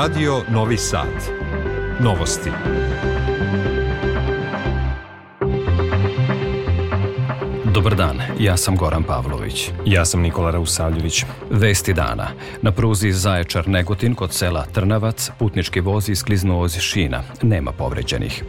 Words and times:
Radio 0.00 0.42
Novi 0.48 0.76
Sad. 0.76 1.08
Novosti. 2.00 2.50
Dobar 7.74 7.94
dan, 7.94 8.20
ja 8.38 8.56
sam 8.56 8.76
Goran 8.76 9.02
Pavlović. 9.02 9.70
Ja 9.84 10.04
sam 10.04 10.20
Nikola 10.20 10.50
Rausavljević. 10.50 11.24
Vesti 11.50 11.92
dana. 11.92 12.28
Na 12.62 12.72
pruzi 12.72 13.12
Zaječar-Negotin 13.12 14.14
kod 14.14 14.32
sela 14.32 14.64
Trnavac 14.72 15.30
putnički 15.38 15.80
voz 15.80 16.08
iskliznuo 16.08 16.66
iz 16.66 16.78
šina. 16.78 17.22
Nema 17.42 17.72
povređenih. 17.72 18.44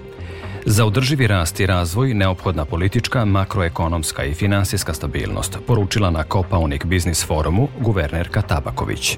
Za 0.66 0.86
održivi 0.86 1.28
rast 1.28 1.60
i 1.60 1.66
razvoj 1.66 2.14
neophodna 2.14 2.66
politička, 2.66 3.26
makroekonomska 3.26 4.24
i 4.24 4.34
finansijska 4.34 4.94
stabilnost, 4.94 5.58
poručila 5.68 6.10
na 6.10 6.24
Kopaonik 6.24 6.86
Biznis 6.86 7.28
forumu 7.28 7.68
guvernerka 7.80 8.42
Tabaković. 8.42 9.18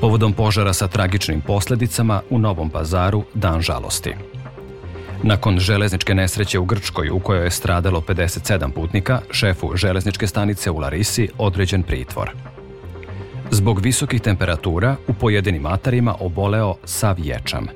Povodom 0.00 0.32
požara 0.32 0.72
sa 0.72 0.88
tragičnim 0.88 1.40
posledicama 1.40 2.20
u 2.30 2.38
Novom 2.38 2.70
pazaru 2.70 3.24
dan 3.34 3.60
žalosti. 3.60 4.14
Nakon 5.22 5.58
železničke 5.58 6.14
nesreće 6.14 6.58
u 6.58 6.64
Grčkoj 6.64 7.10
u 7.10 7.20
kojoj 7.20 7.44
je 7.44 7.50
stradalo 7.50 8.00
57 8.00 8.70
putnika, 8.70 9.20
šefu 9.30 9.76
železničke 9.76 10.26
stanice 10.26 10.70
u 10.70 10.78
Larisi 10.78 11.28
određen 11.38 11.82
pritvor. 11.82 12.30
Zbog 13.50 13.80
visokih 13.80 14.20
temperatura 14.20 14.96
u 15.08 15.12
pojedinim 15.12 15.66
atarima 15.66 16.14
oboleo 16.20 16.74
sav 16.84 17.16
ječam. 17.18 17.66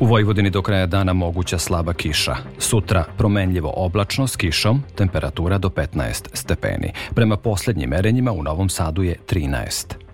U 0.00 0.06
Vojvodini 0.06 0.50
do 0.50 0.62
kraja 0.62 0.86
dana 0.86 1.12
moguća 1.12 1.58
slaba 1.58 1.92
kiša. 1.92 2.36
Sutra 2.58 3.04
promenljivo 3.18 3.72
oblačno 3.76 4.26
s 4.26 4.36
kišom, 4.36 4.82
temperatura 4.94 5.58
do 5.58 5.68
15 5.68 6.28
stepeni. 6.32 6.92
Prema 7.14 7.36
poslednjim 7.36 7.90
merenjima 7.90 8.32
u 8.32 8.42
Novom 8.42 8.68
Sadu 8.68 9.02
je 9.02 9.16
13. 9.28 10.05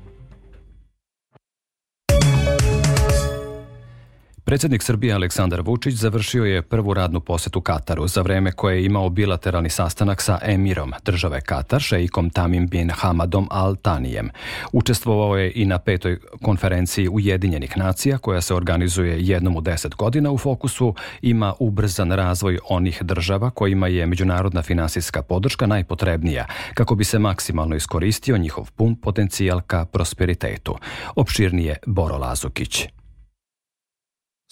Predsednik 4.52 4.82
Srbije 4.82 5.14
Aleksandar 5.14 5.60
Vučić 5.60 5.94
završio 5.94 6.44
je 6.44 6.62
prvu 6.62 6.94
radnu 6.94 7.20
posetu 7.20 7.60
Kataru 7.60 8.06
za 8.08 8.22
vreme 8.22 8.52
koje 8.52 8.76
je 8.76 8.84
imao 8.84 9.08
bilateralni 9.08 9.70
sastanak 9.70 10.22
sa 10.22 10.38
emirom 10.42 10.92
države 11.04 11.40
Katar, 11.40 11.80
šeikom 11.80 12.30
Tamim 12.30 12.66
bin 12.68 12.90
Hamadom 12.90 13.48
Al 13.50 13.76
Tanijem. 13.76 14.30
Učestvovao 14.72 15.36
je 15.36 15.52
i 15.54 15.66
na 15.66 15.78
petoj 15.78 16.18
konferenciji 16.42 17.08
Ujedinjenih 17.08 17.76
nacija 17.76 18.18
koja 18.18 18.40
se 18.40 18.54
organizuje 18.54 19.16
jednom 19.20 19.56
u 19.56 19.60
deset 19.60 19.94
godina 19.94 20.30
u 20.30 20.38
fokusu 20.38 20.94
ima 21.22 21.54
ubrzan 21.58 22.12
razvoj 22.12 22.58
onih 22.68 23.02
država 23.02 23.50
kojima 23.50 23.88
je 23.88 24.06
međunarodna 24.06 24.62
finansijska 24.62 25.22
podrška 25.22 25.66
najpotrebnija 25.66 26.46
kako 26.74 26.94
bi 26.94 27.04
se 27.04 27.18
maksimalno 27.18 27.76
iskoristio 27.76 28.38
njihov 28.38 28.70
pun 28.76 28.96
potencijal 28.96 29.60
ka 29.60 29.84
prosperitetu. 29.84 30.76
Opširnije 31.16 31.76
Boro 31.86 32.16
Lazukić. 32.16 32.86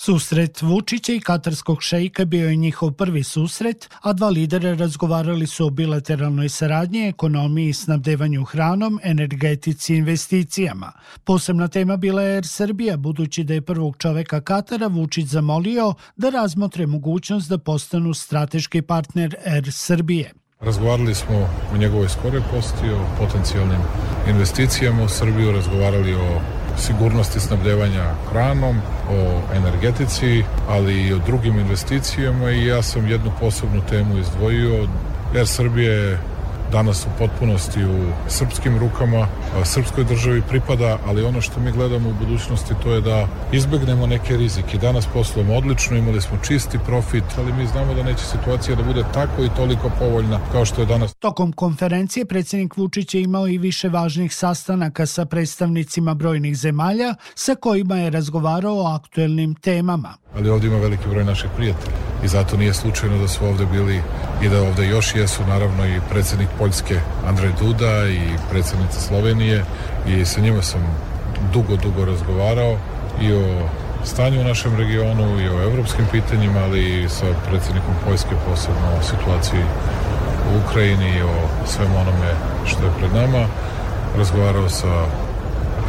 Susret 0.03 0.63
Vučića 0.63 1.13
i 1.13 1.21
katarskog 1.21 1.83
šejka 1.83 2.25
bio 2.25 2.49
je 2.49 2.57
njihov 2.57 2.93
prvi 2.93 3.23
susret, 3.23 3.89
a 4.03 4.13
dva 4.13 4.29
lidera 4.29 4.75
razgovarali 4.75 5.47
su 5.47 5.67
o 5.67 5.71
bilateralnoj 5.71 6.49
saradnji, 6.49 7.09
ekonomiji 7.09 7.69
i 7.69 7.73
snabdevanju 7.73 8.45
hranom, 8.45 9.01
energetici 9.03 9.95
i 9.95 9.97
investicijama. 9.97 10.93
Posebna 11.25 11.69
tema 11.69 11.97
bila 11.97 12.23
je 12.23 12.35
Air 12.35 12.47
Srbija, 12.47 12.97
budući 12.97 13.45
da 13.45 13.55
je 13.55 13.63
prvog 13.63 13.97
čoveka 13.99 14.41
Katara 14.41 14.87
Vučić 14.87 15.27
zamolio 15.27 15.95
da 16.17 16.31
razmotre 16.31 16.87
mogućnost 16.87 17.49
da 17.49 17.59
postanu 17.59 18.15
strateški 18.15 18.83
partner 18.83 19.37
Air 19.47 19.73
Srbije. 19.73 20.33
Razgovarali 20.61 21.15
smo 21.15 21.37
o 21.75 21.77
njegovoj 21.77 22.09
skoroj 22.09 22.43
posti, 22.51 22.91
o 22.91 23.07
potencijalnim 23.19 23.81
investicijama 24.29 25.05
u 25.05 25.09
Srbiju, 25.09 25.53
razgovarali 25.53 26.15
o 26.15 26.41
sigurnosti 26.81 27.41
snabdevanja 27.41 28.15
hranom, 28.31 28.77
o 29.11 29.41
energetici, 29.57 30.45
ali 30.69 31.07
i 31.07 31.13
o 31.13 31.19
drugim 31.19 31.59
investicijama 31.59 32.51
i 32.51 32.67
ja 32.67 32.83
sam 32.83 33.09
jednu 33.09 33.33
posebnu 33.41 33.83
temu 33.91 34.19
izdvojio. 34.19 34.89
Air 35.35 35.47
Srbije 35.47 35.93
je 35.93 36.19
danas 36.73 37.07
u 37.07 37.09
potpunosti 37.19 37.85
u 37.85 38.13
srpskim 38.29 38.79
rukama, 38.79 39.27
srpskoj 39.65 40.05
državi 40.05 40.43
pripada, 40.49 40.99
ali 41.07 41.25
ono 41.25 41.41
što 41.41 41.61
mi 41.61 41.73
gledamo 41.73 42.09
u 42.09 42.15
budućnosti 42.15 42.75
to 42.83 42.93
je 42.93 43.01
da 43.01 43.27
izbegnemo 43.53 44.07
neke 44.07 44.37
rizike. 44.37 44.79
Danas 44.79 45.07
poslujemo 45.07 45.55
odlično, 45.55 45.97
imali 45.97 46.21
smo 46.21 46.39
čisti 46.47 46.79
profit, 46.87 47.25
ali 47.39 47.53
mi 47.53 47.67
znamo 47.67 47.95
da 47.95 48.03
neće 48.03 48.25
situacija 48.25 48.77
da 48.77 48.83
bude 48.83 49.05
tako 49.15 49.45
i 49.45 49.51
toliko 49.57 49.91
povoljna 49.99 50.41
kao 50.53 50.65
što 50.65 50.81
je 50.81 50.87
danas. 50.87 51.15
Tokom 51.15 51.53
konferencije 51.53 52.25
predsednik 52.25 52.77
Vučić 52.77 53.15
je 53.15 53.23
imao 53.23 53.49
i 53.49 53.59
više 53.59 53.89
važnih 53.89 54.35
sastanaka 54.35 55.07
sa 55.07 55.25
predstavnicima 55.25 56.15
brojnih 56.15 56.57
zemalja 56.57 57.15
sa 57.35 57.55
kojima 57.55 57.97
je 57.97 58.11
razgovarao 58.11 58.77
o 58.77 58.87
aktuelnim 58.87 59.55
temama. 59.55 60.15
Ali 60.37 60.51
ovdje 60.51 60.69
ima 60.69 60.79
veliki 60.79 61.09
broj 61.09 61.25
naših 61.25 61.51
prijatelja 61.57 61.97
i 62.25 62.29
zato 62.29 62.57
nije 62.57 62.75
slučajno 62.75 63.19
da 63.19 63.29
su 63.29 63.47
ovde 63.47 63.67
bili 63.67 64.03
i 64.43 64.49
da 64.49 64.63
ovde 64.63 64.87
još 64.87 65.15
jesu 65.15 65.43
naravno 65.49 65.87
i 65.87 66.01
predsednik 66.11 66.49
Poljske 66.59 67.01
Andrej 67.27 67.53
Duda 67.61 68.09
i 68.09 68.21
predsednica 68.51 69.01
Slovenije 69.01 69.65
i 70.07 70.25
sa 70.25 70.41
njima 70.41 70.63
sam 70.63 70.81
dugo, 71.53 71.77
dugo 71.77 72.05
razgovarao 72.05 72.77
i 73.21 73.33
o 73.33 73.69
stanju 74.05 74.41
u 74.41 74.45
našem 74.45 74.77
regionu 74.77 75.41
i 75.41 75.49
o 75.49 75.63
evropskim 75.63 76.07
pitanjima, 76.13 76.61
ali 76.61 77.03
i 77.03 77.09
sa 77.09 77.27
predsednikom 77.49 77.95
Poljske 78.07 78.35
posebno 78.49 78.89
o 78.99 79.03
situaciji 79.03 79.63
u 80.55 80.67
Ukrajini 80.67 81.11
i 81.19 81.23
o 81.23 81.67
svem 81.67 81.91
onome 81.95 82.35
što 82.67 82.85
je 82.85 82.93
pred 82.99 83.15
nama. 83.15 83.47
Razgovarao 84.17 84.69
sa 84.69 85.07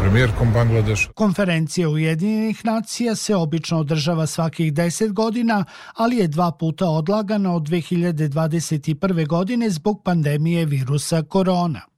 premijerkom 0.01 0.53
Bangladeš. 0.53 1.09
Konferencija 1.15 1.89
Ujedinjenih 1.89 2.65
nacija 2.65 3.15
se 3.15 3.35
obično 3.35 3.79
održava 3.79 4.27
svakih 4.27 4.73
10 4.73 5.13
godina, 5.13 5.65
ali 5.95 6.17
je 6.17 6.27
dva 6.27 6.51
puta 6.51 6.85
odlagana 6.85 7.55
od 7.55 7.63
2021. 7.63 9.27
godine 9.27 9.69
zbog 9.69 10.01
pandemije 10.03 10.65
virusa 10.65 11.23
korona. 11.23 11.90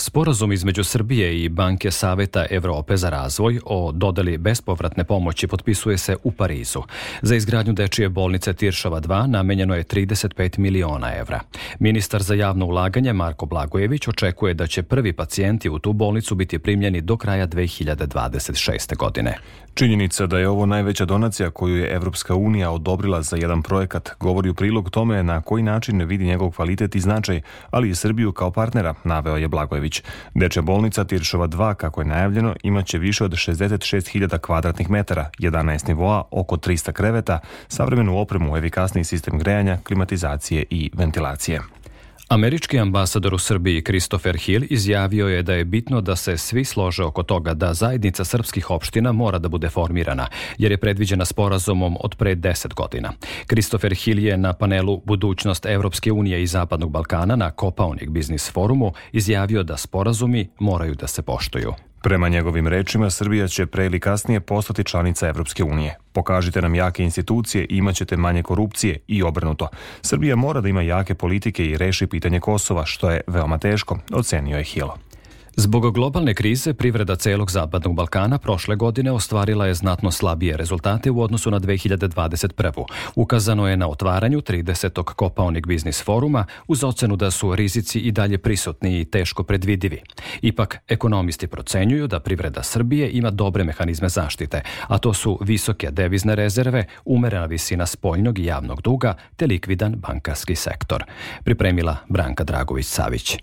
Sporazum 0.00 0.52
između 0.52 0.84
Srbije 0.84 1.42
i 1.42 1.48
Banke 1.48 1.90
Saveta 1.90 2.46
Evrope 2.50 2.96
za 2.96 3.10
razvoj 3.10 3.60
o 3.64 3.92
dodeli 3.92 4.38
bespovratne 4.38 5.04
pomoći 5.04 5.46
potpisuje 5.46 5.98
se 5.98 6.16
u 6.22 6.32
Parizu. 6.32 6.82
Za 7.22 7.36
izgradnju 7.36 7.72
dečije 7.72 8.08
bolnice 8.08 8.52
Tiršova 8.52 9.00
2 9.00 9.26
namenjeno 9.26 9.74
je 9.74 9.84
35 9.84 10.58
miliona 10.58 11.14
evra. 11.14 11.40
Ministar 11.78 12.22
za 12.22 12.34
javno 12.34 12.66
ulaganje 12.66 13.12
Marko 13.12 13.46
Blagojević 13.46 14.08
očekuje 14.08 14.54
da 14.54 14.66
će 14.66 14.82
prvi 14.82 15.12
pacijenti 15.12 15.70
u 15.70 15.78
tu 15.78 15.92
bolnicu 15.92 16.34
biti 16.34 16.58
primljeni 16.58 17.00
do 17.00 17.16
kraja 17.16 17.46
2026. 17.46 18.96
godine. 18.96 19.38
Činjenica 19.74 20.26
da 20.26 20.38
je 20.38 20.48
ovo 20.48 20.66
najveća 20.66 21.04
donacija 21.04 21.50
koju 21.50 21.76
je 21.76 21.94
Evropska 21.94 22.34
unija 22.34 22.70
odobrila 22.70 23.22
za 23.22 23.36
jedan 23.36 23.62
projekat 23.62 24.10
govori 24.20 24.50
u 24.50 24.54
prilog 24.54 24.90
tome 24.90 25.22
na 25.22 25.42
koji 25.42 25.62
način 25.62 26.02
vidi 26.02 26.24
njegov 26.24 26.50
kvalitet 26.50 26.94
i 26.94 27.00
značaj, 27.00 27.40
ali 27.70 27.90
i 27.90 27.94
Srbiju 27.94 28.32
kao 28.32 28.50
partnera, 28.50 28.94
naveo 29.04 29.36
je 29.36 29.48
Blagojević. 29.48 29.87
Dečja 30.34 30.62
bolnica 30.62 31.04
Tiršova 31.04 31.48
2, 31.48 31.74
kako 31.74 32.00
je 32.00 32.06
najavljeno, 32.06 32.54
imaće 32.62 32.98
više 32.98 33.24
od 33.24 33.32
66.000 33.32 34.38
kvadratnih 34.38 34.90
metara, 34.90 35.30
11 35.38 35.88
nivoa, 35.88 36.24
oko 36.30 36.56
300 36.56 36.92
kreveta, 36.92 37.40
savremenu 37.68 38.18
opremu, 38.18 38.56
efikasni 38.56 39.04
sistem 39.04 39.38
grejanja, 39.38 39.78
klimatizacije 39.84 40.64
i 40.70 40.90
ventilacije. 40.94 41.60
Američki 42.28 42.78
ambasador 42.78 43.34
u 43.34 43.38
Srbiji 43.38 43.82
Christopher 43.82 44.36
Hill 44.36 44.64
izjavio 44.70 45.28
je 45.28 45.42
da 45.42 45.54
je 45.54 45.64
bitno 45.64 46.00
da 46.00 46.16
se 46.16 46.36
svi 46.36 46.64
slože 46.64 47.04
oko 47.04 47.22
toga 47.22 47.54
da 47.54 47.74
zajednica 47.74 48.24
srpskih 48.24 48.70
opština 48.70 49.12
mora 49.12 49.38
da 49.38 49.48
bude 49.48 49.68
formirana, 49.68 50.26
jer 50.58 50.70
je 50.70 50.76
predviđena 50.76 51.24
sporazumom 51.24 51.96
od 52.00 52.14
pre 52.14 52.36
10 52.36 52.74
godina. 52.74 53.12
Christopher 53.46 53.94
Hill 53.94 54.18
je 54.18 54.36
na 54.36 54.52
panelu 54.52 55.02
Budućnost 55.04 55.66
Evropske 55.66 56.12
unije 56.12 56.42
i 56.42 56.46
Zapadnog 56.46 56.90
Balkana 56.90 57.36
na 57.36 57.50
Kopaonik 57.50 58.08
Biznis 58.08 58.52
forumu 58.52 58.92
izjavio 59.12 59.62
da 59.62 59.76
sporazumi 59.76 60.48
moraju 60.58 60.94
da 60.94 61.06
se 61.06 61.22
poštuju. 61.22 61.87
Prema 62.08 62.28
njegovim 62.28 62.68
rečima, 62.68 63.10
Srbija 63.10 63.48
će 63.48 63.66
pre 63.66 63.86
ili 63.86 64.00
kasnije 64.00 64.40
postati 64.40 64.84
članica 64.84 65.28
Evropske 65.28 65.64
unije. 65.64 65.98
Pokažite 66.12 66.62
nam 66.62 66.74
jake 66.74 67.02
institucije 67.04 67.66
imaćete 67.70 68.16
manje 68.16 68.42
korupcije 68.42 68.98
i 69.08 69.22
obrnuto. 69.22 69.68
Srbija 70.02 70.36
mora 70.36 70.60
da 70.60 70.68
ima 70.68 70.82
jake 70.82 71.14
politike 71.14 71.66
i 71.66 71.76
reši 71.76 72.06
pitanje 72.06 72.40
Kosova, 72.40 72.86
što 72.86 73.10
je 73.10 73.20
veoma 73.26 73.58
teško, 73.58 73.98
ocenio 74.12 74.58
je 74.58 74.64
Hilo. 74.64 75.07
Zbog 75.60 75.94
globalne 75.94 76.34
krize, 76.34 76.74
privreda 76.74 77.16
celog 77.16 77.50
Zapadnog 77.50 77.94
Balkana 77.94 78.38
prošle 78.38 78.76
godine 78.76 79.12
ostvarila 79.12 79.66
je 79.66 79.74
znatno 79.74 80.10
slabije 80.10 80.56
rezultate 80.56 81.10
u 81.10 81.22
odnosu 81.22 81.50
na 81.50 81.60
2021. 81.60 82.84
Ukazano 83.14 83.68
je 83.68 83.76
na 83.76 83.88
otvaranju 83.88 84.40
30. 84.40 85.02
Kopaonik 85.02 85.66
biznis 85.66 86.04
foruma 86.04 86.46
uz 86.68 86.84
ocenu 86.84 87.16
da 87.16 87.30
su 87.30 87.54
rizici 87.54 87.98
i 88.00 88.12
dalje 88.12 88.38
prisutni 88.38 89.00
i 89.00 89.04
teško 89.04 89.42
predvidivi. 89.42 90.02
Ipak, 90.42 90.78
ekonomisti 90.88 91.46
procenjuju 91.46 92.06
da 92.06 92.20
privreda 92.20 92.62
Srbije 92.62 93.10
ima 93.10 93.30
dobre 93.30 93.64
mehanizme 93.64 94.08
zaštite, 94.08 94.62
a 94.88 94.98
to 94.98 95.14
su 95.14 95.38
visoke 95.42 95.90
devizne 95.90 96.34
rezerve, 96.34 96.84
umerena 97.04 97.46
visina 97.46 97.86
spoljnog 97.86 98.38
i 98.38 98.44
javnog 98.44 98.82
duga 98.82 99.14
te 99.36 99.46
likvidan 99.46 99.94
bankarski 99.96 100.54
sektor. 100.54 101.04
Pripremila 101.44 101.96
Branka 102.08 102.44
Dragović-Savić. 102.44 103.38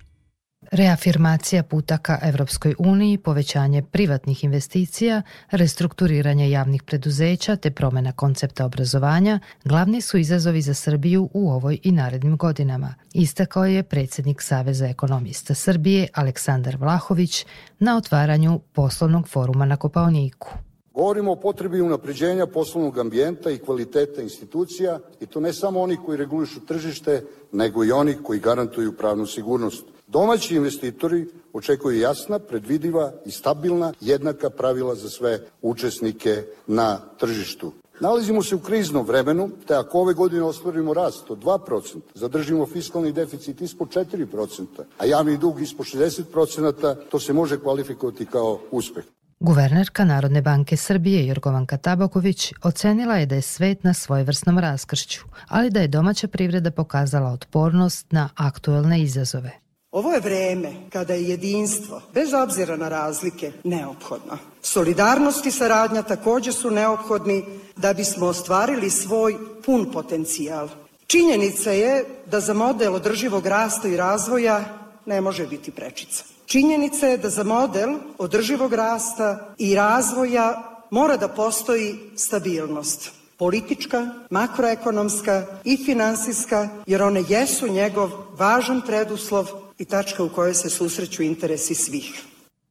Reafirmacija 0.72 1.64
puta 1.64 1.98
ka 1.98 2.20
Evropskoj 2.22 2.76
uniji, 2.80 3.18
povećanje 3.18 3.82
privatnih 3.82 4.44
investicija, 4.44 5.22
restrukturiranje 5.52 6.50
javnih 6.50 6.84
preduzeća 6.84 7.56
te 7.56 7.72
promena 7.72 8.12
koncepta 8.12 8.66
obrazovanja 8.66 9.40
glavni 9.66 10.02
su 10.02 10.18
izazovi 10.18 10.62
za 10.62 10.74
Srbiju 10.74 11.30
u 11.34 11.50
ovoj 11.50 11.80
i 11.84 11.92
narednim 11.92 12.38
godinama, 12.38 12.96
istakao 13.14 13.66
je 13.66 13.84
predsednik 13.84 14.42
Saveza 14.42 14.88
ekonomista 14.88 15.54
Srbije 15.54 16.08
Aleksandar 16.14 16.78
Vlahović 16.78 17.46
na 17.80 17.98
otvaranju 17.98 18.60
poslovnog 18.74 19.28
foruma 19.28 19.66
na 19.66 19.78
Kopaoniku. 19.78 20.50
Govorimo 20.94 21.32
o 21.32 21.36
potrebi 21.36 21.82
unapređenja 21.82 22.48
poslovnog 22.48 22.98
ambijenta 23.00 23.52
i 23.52 23.58
kvaliteta 23.58 24.22
institucija 24.22 25.00
i 25.20 25.26
to 25.26 25.40
ne 25.40 25.54
samo 25.54 25.82
oni 25.82 25.98
koji 26.06 26.18
regulišu 26.18 26.66
tržište, 26.66 27.24
nego 27.52 27.86
i 27.86 27.92
oni 27.92 28.14
koji 28.24 28.40
garantuju 28.40 28.98
pravnu 28.98 29.26
sigurnost. 29.26 29.94
Domaći 30.07 30.56
investitori 30.56 31.28
očekuju 31.54 32.00
jasna, 32.00 32.40
predvidiva 32.40 33.12
i 33.25 33.31
stabilna 33.31 33.94
jednaka 34.02 34.50
pravila 34.50 34.96
za 34.96 35.10
sve 35.10 35.40
učesnike 35.62 36.44
na 36.68 37.00
tržištu. 37.19 37.72
Nalazimo 38.00 38.44
se 38.44 38.56
u 38.56 38.60
kriznom 38.60 39.06
vremenu, 39.06 39.50
te 39.68 39.75
ako 39.75 40.00
ove 40.00 40.13
godine 40.13 40.44
ostvarimo 40.44 40.94
rast 40.94 41.31
od 41.31 41.44
2%, 41.44 42.00
zadržimo 42.13 42.66
fiskalni 42.66 43.12
deficit 43.12 43.62
ispod 43.62 43.90
4%, 43.90 44.66
a 44.98 45.06
javni 45.06 45.38
dug 45.38 45.62
ispod 45.62 45.86
60%, 45.86 46.96
to 47.12 47.19
se 47.19 47.34
može 47.34 47.60
kvalifikovati 47.60 48.25
kao 48.25 48.60
uspeh. 48.72 49.04
Guvernerka 49.40 50.06
Narodne 50.06 50.42
banke 50.42 50.78
Srbije 50.78 51.28
Jorgovanka 51.28 51.78
Tabaković 51.78 52.54
ocenila 52.63 53.16
je 53.16 53.25
da 53.25 53.36
je 53.36 53.42
svet 53.42 53.84
na 53.84 53.94
svojevrsnom 53.94 54.60
raskršću, 54.60 55.22
ali 55.48 55.69
da 55.69 55.80
je 55.80 55.88
domaća 55.88 56.28
privreda 56.28 56.72
pokazala 56.72 57.31
otpornost 57.31 58.12
na 58.12 58.30
aktuelne 58.36 59.02
izazove. 59.02 59.65
Ovo 59.95 60.12
je 60.12 60.19
vreme 60.19 60.74
kada 60.89 61.13
je 61.13 61.30
jedinstvo, 61.30 62.01
bez 62.13 62.33
obzira 62.33 62.75
na 62.75 62.89
razlike, 62.89 63.51
neophodno. 63.63 64.38
Solidarnost 64.62 65.45
i 65.45 65.51
saradnja 65.51 66.01
takođe 66.03 66.51
su 66.51 66.71
neophodni 66.71 67.45
da 67.75 67.94
bismo 67.94 68.27
ostvarili 68.27 68.89
svoj 68.89 69.38
pun 69.65 69.92
potencijal. 69.92 70.68
Činjenica 71.07 71.71
je 71.71 72.06
da 72.25 72.39
za 72.39 72.53
model 72.53 72.95
održivog 72.95 73.45
rasta 73.45 73.88
i 73.88 73.97
razvoja 73.97 74.65
ne 75.06 75.21
može 75.21 75.47
biti 75.47 75.71
prečica. 75.71 76.24
Činjenica 76.45 77.07
je 77.07 77.18
da 77.18 77.30
za 77.30 77.44
model 77.44 77.95
održivog 78.18 78.74
rasta 78.74 79.53
i 79.57 79.75
razvoja 79.75 80.77
mora 80.92 81.18
da 81.18 81.27
postoji 81.27 81.95
stabilnost 82.15 83.12
politička, 83.38 84.09
makroekonomska 84.30 85.45
i 85.63 85.77
finansijska, 85.86 86.69
jer 86.86 87.03
one 87.03 87.24
jesu 87.30 87.68
njegov 87.68 88.12
važan 88.38 88.81
preduslov 88.81 89.65
i 89.77 89.86
tačka 89.86 90.24
u 90.24 90.30
kojoj 90.30 90.54
se 90.54 90.69
susreću 90.69 91.24
interesi 91.24 91.75
svih. 91.75 92.25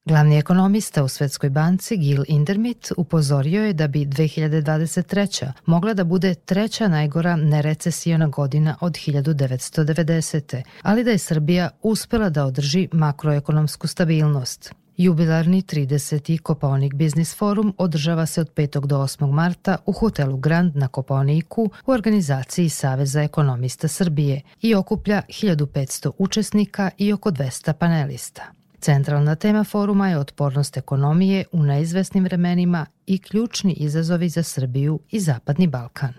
Glavni 0.06 0.38
ekonomista 0.38 1.04
u 1.04 1.08
Svetskoj 1.08 1.50
banci 1.50 1.96
Gil 1.96 2.24
Indermit 2.28 2.92
upozorio 2.96 3.64
je 3.64 3.72
da 3.72 3.88
bi 3.88 4.06
2023. 4.06 5.52
mogla 5.66 5.94
da 5.94 6.04
bude 6.04 6.34
treća 6.34 6.88
najgora 6.88 7.36
nerecesijona 7.36 8.26
godina 8.26 8.76
od 8.80 8.92
1990. 8.92 10.62
ali 10.82 11.04
da 11.04 11.10
je 11.10 11.18
Srbija 11.18 11.70
uspela 11.82 12.28
da 12.28 12.44
održi 12.44 12.88
makroekonomsku 12.92 13.86
stabilnost. 13.86 14.74
Jubilarni 14.96 15.62
30. 15.62 16.38
Kopaonik 16.40 16.94
Biznis 16.94 17.36
Forum 17.36 17.74
održava 17.78 18.26
se 18.26 18.40
od 18.40 18.54
5. 18.54 18.86
do 18.86 18.98
8. 18.98 19.32
marta 19.32 19.76
u 19.86 19.92
hotelu 19.92 20.36
Grand 20.36 20.76
na 20.76 20.88
Kopaoniku 20.88 21.70
u 21.86 21.90
organizaciji 21.90 22.68
Saveza 22.68 23.22
ekonomista 23.22 23.88
Srbije 23.88 24.40
i 24.62 24.74
okuplja 24.74 25.22
1500 25.28 26.10
učesnika 26.18 26.90
i 26.98 27.12
oko 27.12 27.30
200 27.30 27.72
panelista. 27.72 28.42
Centralna 28.80 29.34
tema 29.34 29.64
foruma 29.64 30.08
je 30.08 30.18
otpornost 30.18 30.76
ekonomije 30.76 31.44
u 31.52 31.62
neizvesnim 31.62 32.24
vremenima 32.24 32.86
i 33.06 33.18
ključni 33.18 33.72
izazovi 33.72 34.28
za 34.28 34.42
Srbiju 34.42 35.00
i 35.10 35.20
Zapadni 35.20 35.66
Balkan. 35.66 36.14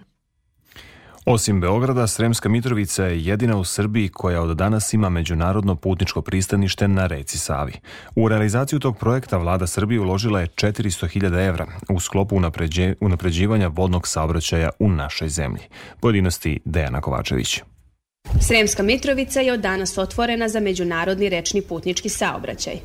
Osim 1.28 1.62
Beograda, 1.62 2.08
Sremska 2.08 2.50
Mitrovica 2.50 3.06
je 3.06 3.26
jedina 3.26 3.58
u 3.58 3.64
Srbiji 3.64 4.10
koja 4.10 4.42
od 4.42 4.58
danas 4.58 4.94
ima 4.94 5.10
međunarodno 5.10 5.76
putničko 5.76 6.22
pristanište 6.22 6.88
na 6.88 7.08
reci 7.08 7.38
Savi. 7.38 7.74
U 8.16 8.28
realizaciju 8.30 8.80
tog 8.80 8.98
projekta 8.98 9.38
vlada 9.38 9.68
Srbije 9.68 10.02
uložila 10.02 10.40
je 10.40 10.48
400.000 10.48 11.48
evra 11.48 11.68
u 11.90 12.00
sklopu 12.00 12.42
unapređivanja 13.00 13.68
vodnog 13.68 14.08
saobraćaja 14.08 14.70
u 14.80 14.90
našoj 14.90 15.30
zemlji. 15.30 15.64
Pojedinosti 16.00 16.60
Dejana 16.66 17.02
Kovačević. 17.02 17.62
Sremska 18.42 18.84
Mitrovica 18.84 19.42
je 19.42 19.54
od 19.54 19.60
danas 19.60 19.98
otvorena 19.98 20.50
za 20.50 20.60
međunarodni 20.60 21.30
rečni 21.30 21.62
putnički 21.62 22.10
saobraćaj. 22.10 22.80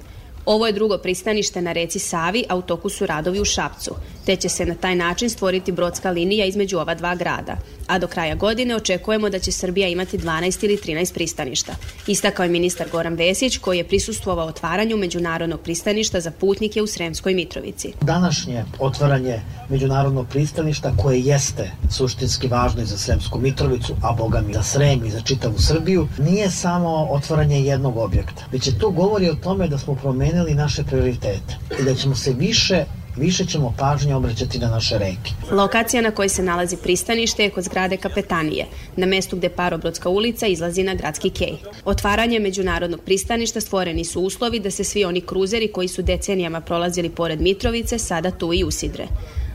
Ovo 0.46 0.66
je 0.66 0.72
drugo 0.72 0.98
pristanište 0.98 1.62
na 1.62 1.72
reci 1.72 1.98
Savi, 1.98 2.44
a 2.48 2.56
u 2.56 2.62
toku 2.62 2.88
su 2.88 3.06
radovi 3.06 3.40
u 3.40 3.44
Šapcu, 3.44 3.94
te 4.26 4.36
će 4.36 4.48
se 4.48 4.66
na 4.66 4.74
taj 4.74 4.94
način 4.94 5.30
stvoriti 5.30 5.72
brodska 5.72 6.10
linija 6.10 6.46
između 6.46 6.78
ova 6.78 6.94
dva 6.94 7.14
grada. 7.14 7.56
A 7.86 7.98
do 7.98 8.06
kraja 8.06 8.34
godine 8.34 8.76
očekujemo 8.76 9.30
da 9.30 9.38
će 9.38 9.52
Srbija 9.52 9.88
imati 9.88 10.18
12 10.18 10.64
ili 10.64 10.76
13 10.76 11.14
pristaništa. 11.14 11.74
Istakao 12.06 12.44
je 12.44 12.50
ministar 12.50 12.88
Goran 12.92 13.14
Vesić, 13.14 13.58
koji 13.58 13.78
je 13.78 13.88
prisustvovao 13.88 14.46
otvaranju 14.46 14.96
međunarodnog 14.96 15.60
pristaništa 15.60 16.20
za 16.20 16.30
putnike 16.30 16.82
u 16.82 16.86
Sremskoj 16.86 17.34
Mitrovici. 17.34 17.92
Današnje 18.00 18.64
otvaranje 18.78 19.40
međunarodnog 19.68 20.28
pristaništa 20.28 20.92
koje 20.96 21.20
jeste 21.20 21.70
suštinski 21.90 22.48
važno 22.48 22.82
i 22.82 22.86
za 22.86 22.98
Sremsku 22.98 23.38
Mitrovicu, 23.38 23.94
a 24.02 24.12
boga 24.12 24.40
mi 24.40 24.54
za 24.54 24.62
Srem 24.62 25.04
i 25.04 25.10
za 25.10 25.20
čitavu 25.20 25.58
Srbiju, 25.58 26.08
nije 26.18 26.50
samo 26.50 27.08
otvaranje 27.10 27.60
jednog 27.60 27.96
objekta, 27.96 28.44
već 28.52 28.66
je 28.66 28.78
to 28.78 28.90
govori 28.90 29.28
o 29.28 29.34
tome 29.34 29.68
da 29.68 29.78
smo 29.78 29.94
promenili 29.94 30.29
naše 30.54 30.84
prioritete 30.84 31.56
i 31.80 31.84
da 31.84 31.94
ćemo 31.94 32.14
se 32.14 32.32
više 32.32 32.84
više 33.16 33.44
ćemo 33.44 33.74
pažnje 33.78 34.14
obraćati 34.14 34.58
na 34.58 34.68
naše 34.68 34.98
reke. 34.98 35.30
Lokacija 35.50 36.02
na 36.02 36.10
kojoj 36.10 36.28
se 36.28 36.42
nalazi 36.42 36.76
pristanište 36.76 37.42
je 37.42 37.50
kod 37.50 37.64
zgrade 37.64 37.96
Kapetanije, 37.96 38.66
na 38.96 39.06
mestu 39.06 39.36
gde 39.36 39.48
Parobrodska 39.48 40.08
ulica 40.08 40.46
izlazi 40.46 40.82
na 40.82 40.94
gradski 40.94 41.30
kej. 41.30 41.52
Otvaranje 41.84 42.38
međunarodnog 42.38 43.00
pristaništa 43.00 43.60
stvoreni 43.60 44.04
su 44.04 44.20
uslovi 44.20 44.60
da 44.60 44.70
se 44.70 44.84
svi 44.84 45.04
oni 45.04 45.20
kruzeri 45.20 45.72
koji 45.72 45.88
su 45.88 46.02
decenijama 46.02 46.60
prolazili 46.60 47.10
pored 47.10 47.40
Mitrovice 47.40 47.98
sada 47.98 48.30
tu 48.30 48.52
i 48.54 48.64
usidre. 48.64 49.06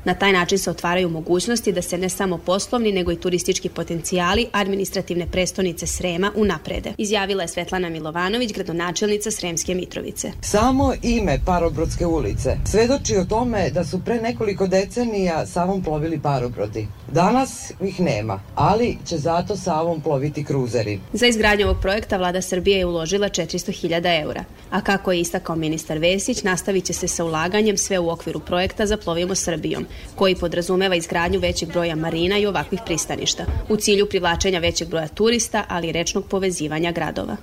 Na 0.06 0.13
taj 0.13 0.31
način 0.31 0.60
se 0.60 0.69
otvaraju 0.69 1.10
mogućnosti 1.10 1.72
da 1.72 1.81
se 1.81 1.98
ne 1.98 2.10
samo 2.10 2.38
poslovni, 2.38 2.92
nego 2.92 3.12
i 3.12 3.16
turistički 3.16 3.69
potencijali 3.69 4.48
administrativne 4.52 5.28
prestonice 5.31 5.88
Srema 5.88 6.31
unaprede, 6.36 6.94
izjavila 6.98 7.42
je 7.44 7.48
Svetlana 7.48 7.90
Milovanović, 7.90 8.53
gradonačelnica 8.53 9.32
Sremske 9.32 9.75
Mitrovice. 9.75 10.32
Samo 10.41 10.94
ime 11.01 11.39
Parobrodske 11.46 12.06
ulice 12.06 12.58
svedoči 12.65 13.18
o 13.18 13.25
tome 13.25 13.70
da 13.70 13.84
su 13.84 14.01
pre 14.06 14.22
nekoliko 14.22 14.68
decenija 14.68 15.46
Savom 15.46 15.84
plovili 15.84 16.20
parobrodi. 16.20 16.88
Danas 17.12 17.72
ih 17.82 18.00
nema, 18.00 18.39
ali 18.56 18.98
će 19.06 19.18
zato 19.18 19.56
Savom 19.56 20.01
ploviti 20.01 20.44
kruzeri. 20.44 21.00
Za 21.13 21.27
izgradnju 21.27 21.65
ovog 21.65 21.82
projekta 21.82 22.18
vlada 22.18 22.41
Srbije 22.41 22.77
je 22.77 22.86
uložila 22.86 23.29
400.000 23.29 24.22
eura, 24.22 24.44
a 24.72 24.82
kako 24.82 25.12
je 25.12 25.20
istakao 25.20 25.56
ministar 25.56 25.98
Vesić, 25.98 26.44
nastavit 26.44 26.86
će 26.86 26.94
se 26.94 27.08
sa 27.08 27.25
ulaganjem 27.25 27.77
sve 27.77 28.00
u 28.00 28.10
okviru 28.10 28.39
projekta 28.39 28.86
Zaplovimo 28.86 29.36
Srbijom, 29.36 29.86
koji 30.16 30.36
podrazumeva 30.36 30.96
izgradnju 30.96 31.40
većeg 31.40 31.70
broja 31.70 31.96
marina 31.96 32.38
i 32.38 32.46
ovakvih 32.46 32.80
pristaništa, 32.86 33.46
u 33.70 33.78
cilju 33.78 34.06
privlačenja 34.10 34.60
većeg 34.60 34.90
broja 34.90 35.08
turista, 35.08 35.64
ali 35.68 35.88
i 35.88 35.92
rečnog 35.92 36.25
povezivanja 36.30 36.92
gradova. 36.92 37.38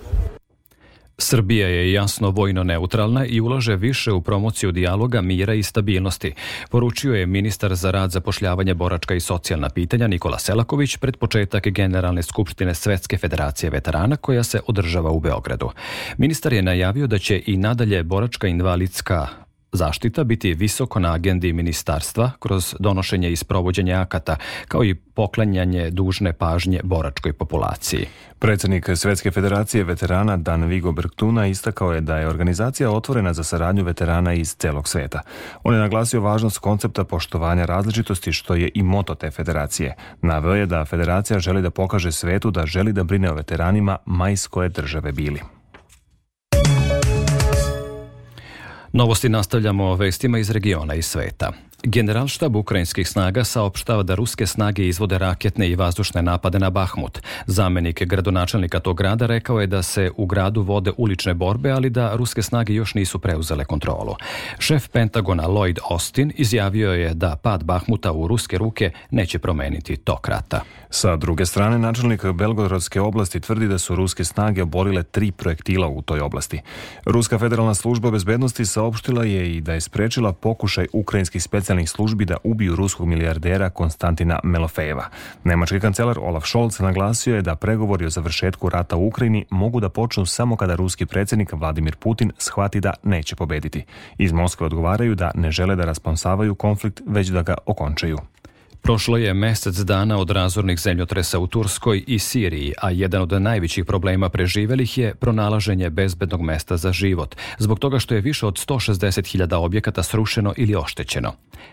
Srbija 1.19 1.69
je 1.69 1.93
jasno 1.93 2.31
vojno 2.31 2.65
neutralna 2.65 3.27
i 3.27 3.41
ulaže 3.41 3.77
više 3.77 4.13
u 4.13 4.21
promociju 4.21 4.73
dijaloga, 4.73 5.21
mira 5.21 5.55
i 5.55 5.63
stabilnosti, 5.63 6.35
poručio 6.71 7.15
je 7.15 7.27
ministar 7.27 7.75
za 7.75 7.91
rad, 7.91 8.11
zapošljavanje, 8.11 8.75
boračka 8.75 9.15
i 9.15 9.21
socijalna 9.21 9.69
pitanja 9.69 10.07
Nikola 10.07 10.39
Selaković 10.39 10.97
pred 10.97 11.17
početak 11.17 11.69
Generalne 11.69 12.23
skupštine 12.23 12.75
Svetske 12.75 13.19
federacije 13.19 13.71
veterana 13.71 14.17
koja 14.17 14.43
se 14.43 14.61
održava 14.67 15.11
u 15.11 15.21
Beogradu. 15.21 15.71
Ministar 16.17 16.53
je 16.53 16.63
najavio 16.63 17.07
da 17.07 17.19
će 17.19 17.43
i 17.47 17.57
nadalje 17.57 18.03
boračka 18.03 18.49
invalidska 18.49 19.27
zaštita 19.73 20.25
biti 20.25 20.55
visoko 20.55 21.01
na 21.01 21.15
agendi 21.15 21.53
ministarstva 21.53 22.31
kroz 22.39 22.75
donošenje 22.79 23.31
i 23.31 23.37
sprovođenje 23.37 23.95
akata, 23.95 24.37
kao 24.69 24.85
i 24.85 24.95
poklanjanje 24.95 25.91
dužne 25.91 26.33
pažnje 26.33 26.81
boračkoj 26.85 27.33
populaciji. 27.33 28.07
Predsednik 28.39 28.89
Svetske 28.95 29.31
federacije 29.31 29.85
veterana 29.85 30.37
Dan 30.37 30.65
Vigo 30.65 30.93
Bergtuna 30.93 31.47
istakao 31.47 31.93
je 31.93 32.01
da 32.01 32.19
je 32.19 32.29
organizacija 32.29 32.91
otvorena 32.91 33.33
za 33.33 33.45
saradnju 33.45 33.85
veterana 33.85 34.33
iz 34.33 34.55
celog 34.57 34.89
sveta. 34.89 35.21
On 35.65 35.75
je 35.75 35.81
naglasio 35.81 36.21
važnost 36.21 36.59
koncepta 36.59 37.05
poštovanja 37.05 37.65
različitosti 37.65 38.33
što 38.33 38.55
je 38.55 38.71
i 38.75 38.83
moto 38.83 39.15
te 39.15 39.31
federacije. 39.31 39.95
Naveo 40.23 40.55
je 40.55 40.67
da 40.67 40.85
federacija 40.85 41.39
želi 41.39 41.63
da 41.63 41.71
pokaže 41.71 42.13
svetu 42.13 42.51
da 42.51 42.67
želi 42.67 42.93
da 42.93 43.05
brine 43.05 43.31
o 43.31 43.35
veteranima 43.35 43.99
majs 44.07 44.47
koje 44.47 44.69
države 44.69 45.13
bili. 45.13 45.41
Novosti 48.93 49.29
nastavljamo 49.29 49.95
vestima 49.95 50.39
iz 50.39 50.51
regiona 50.51 50.95
i 50.95 51.03
sveta. 51.03 51.53
Generalštab 51.85 52.57
ukrajinskih 52.57 53.09
snaga 53.09 53.45
saopštava 53.45 54.03
da 54.03 54.15
ruske 54.15 54.47
snage 54.47 54.87
izvode 54.89 55.19
raketne 55.19 55.69
i 55.69 55.75
vazdušne 55.75 56.23
napade 56.23 56.59
na 56.59 56.71
Bahmut. 56.71 57.19
Zamenik 57.47 58.03
gradonačelnika 58.03 58.81
tog 58.81 58.97
grada 58.97 59.27
rekao 59.27 59.61
je 59.61 59.67
da 59.67 59.83
se 59.83 60.11
u 60.17 60.27
gradu 60.27 60.63
vode 60.63 60.93
ulične 60.97 61.35
borbe, 61.35 61.71
ali 61.71 61.91
da 61.91 62.17
ruske 62.17 62.43
snage 62.43 62.75
još 62.75 62.95
nisu 62.95 63.19
preuzele 63.19 63.65
kontrolu. 63.65 64.15
Šef 64.59 64.89
Pentagona 64.89 65.49
Lloyd 65.49 65.79
Austin 65.91 66.33
izjavio 66.37 66.93
je 66.93 67.15
da 67.15 67.37
pad 67.37 67.65
Bahmuta 67.65 68.13
u 68.13 68.29
ruske 68.29 68.59
ruke 68.59 68.91
neće 69.11 69.39
promeniti 69.39 69.97
tok 69.97 70.29
rata. 70.29 70.61
Sa 70.91 71.17
druge 71.17 71.47
strane, 71.47 71.79
načelnik 71.79 72.25
Belgorodske 72.25 73.01
oblasti 73.01 73.41
tvrdi 73.41 73.69
da 73.69 73.79
su 73.79 73.95
ruske 73.95 74.25
snage 74.25 74.63
oborile 74.63 75.03
tri 75.03 75.31
projektila 75.33 75.89
u 75.89 76.03
toj 76.03 76.21
oblasti. 76.21 76.61
Ruska 77.05 77.39
federalna 77.39 77.75
služba 77.75 78.11
bezbednosti 78.11 78.67
saopštila 78.67 79.25
je 79.25 79.57
i 79.57 79.61
da 79.61 79.75
je 79.75 79.81
sprečila 79.81 80.33
pokušaj 80.33 80.87
ukrajinskih 80.93 81.43
specijalnih 81.43 81.72
službi 81.87 82.25
da 82.25 82.37
ubiju 82.45 82.77
ruskog 82.77 83.07
milijardera 83.09 83.71
Konstantina 83.71 84.41
Melofejeva. 84.45 85.05
Nemački 85.45 85.81
kancelar 85.81 86.19
Olaf 86.19 86.45
Scholz 86.47 86.81
naglasio 86.81 87.37
je 87.37 87.43
da 87.43 87.57
pregovori 87.57 88.07
o 88.07 88.11
završetku 88.11 88.69
rata 88.69 88.97
u 88.97 89.07
Ukrajini 89.07 89.45
mogu 89.51 89.81
da 89.81 89.89
počnu 89.89 90.27
samo 90.27 90.57
kada 90.57 90.75
ruski 90.75 91.07
predsjednik 91.07 91.53
Vladimir 91.53 91.97
Putin 91.97 92.33
shvati 92.39 92.81
da 92.81 92.95
neće 93.03 93.37
pobediti. 93.37 93.85
Iz 94.19 94.33
Moskve 94.33 94.67
odgovaraju 94.67 95.15
da 95.15 95.31
ne 95.35 95.51
žele 95.51 95.77
da 95.77 95.85
rasponsavaju 95.85 96.55
konflikt, 96.55 97.01
već 97.07 97.29
da 97.29 97.43
ga 97.43 97.55
okončaju. 97.67 98.19
Prošlo 98.83 99.17
je 99.17 99.35
mesec 99.35 99.77
dana 99.77 100.19
od 100.19 100.31
razornih 100.31 100.81
zemljotresa 100.81 101.39
u 101.39 101.47
Turskoj 101.47 102.05
i 102.07 102.19
Siriji, 102.19 102.73
a 102.83 102.91
jedan 102.91 103.23
od 103.23 103.43
najvećih 103.43 103.85
problema 103.85 104.29
preživelih 104.29 104.99
je 104.99 105.15
pronalaženje 105.15 105.91
bezbednog 105.91 106.43
mesta 106.43 106.77
za 106.77 106.93
život, 106.93 107.37
zbog 107.59 107.79
toga 107.79 107.99
što 107.99 108.15
je 108.15 108.21
više 108.21 108.47
od 108.47 108.55
160.000 108.55 109.55
objekata 109.55 110.03
srušeno 110.03 110.55
ili 110.57 110.77
oštećeno. 110.77 111.33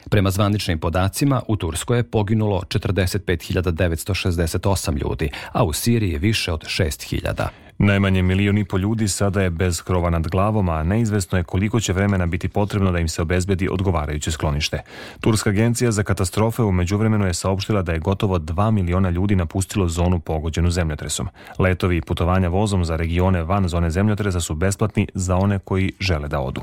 Prema 0.10 0.32
zvaničnim 0.32 0.80
podacima, 0.80 1.42
u 1.48 1.56
Turskoj 1.56 1.98
je 1.98 2.04
poginulo 2.04 2.62
45.968 2.68 5.01
ljudi, 5.01 5.30
a 5.51 5.63
u 5.63 5.74
Siriji 5.74 6.18
više 6.18 6.54
od 6.54 6.63
6.000. 6.63 7.69
Najmanje 7.82 8.22
milion 8.24 8.58
i 8.58 8.66
po 8.66 8.78
ljudi 8.78 9.08
sada 9.08 9.42
je 9.42 9.50
bez 9.50 9.82
krova 9.82 10.10
nad 10.10 10.28
glavom, 10.28 10.70
a 10.70 10.84
neizvesno 10.84 11.38
je 11.38 11.44
koliko 11.44 11.80
će 11.80 11.94
vremena 11.94 12.26
biti 12.26 12.48
potrebno 12.48 12.92
da 12.92 13.00
im 13.00 13.08
se 13.08 13.22
obezbedi 13.22 13.70
odgovarajuće 13.72 14.32
sklonište. 14.32 14.82
Turska 15.20 15.50
agencija 15.50 15.92
za 15.92 16.04
katastrofe 16.04 16.62
u 16.62 16.72
međuvremenu 16.72 17.26
je 17.26 17.34
saopštila 17.34 17.82
da 17.82 17.92
je 17.92 18.00
gotovo 18.00 18.40
2 18.40 18.72
miliona 18.72 19.10
ljudi 19.10 19.36
napustilo 19.36 19.88
zonu 19.88 20.20
pogođenu 20.20 20.72
zemljotresom. 20.72 21.28
Letovi 21.60 21.98
i 21.98 22.02
putovanja 22.02 22.50
vozom 22.50 22.86
za 22.86 22.96
regione 22.96 23.44
van 23.44 23.68
zone 23.68 23.90
zemljotresa 23.90 24.40
su 24.40 24.56
besplatni 24.56 25.08
za 25.14 25.36
one 25.36 25.60
koji 25.60 25.92
žele 26.00 26.28
da 26.28 26.40
odu. 26.40 26.62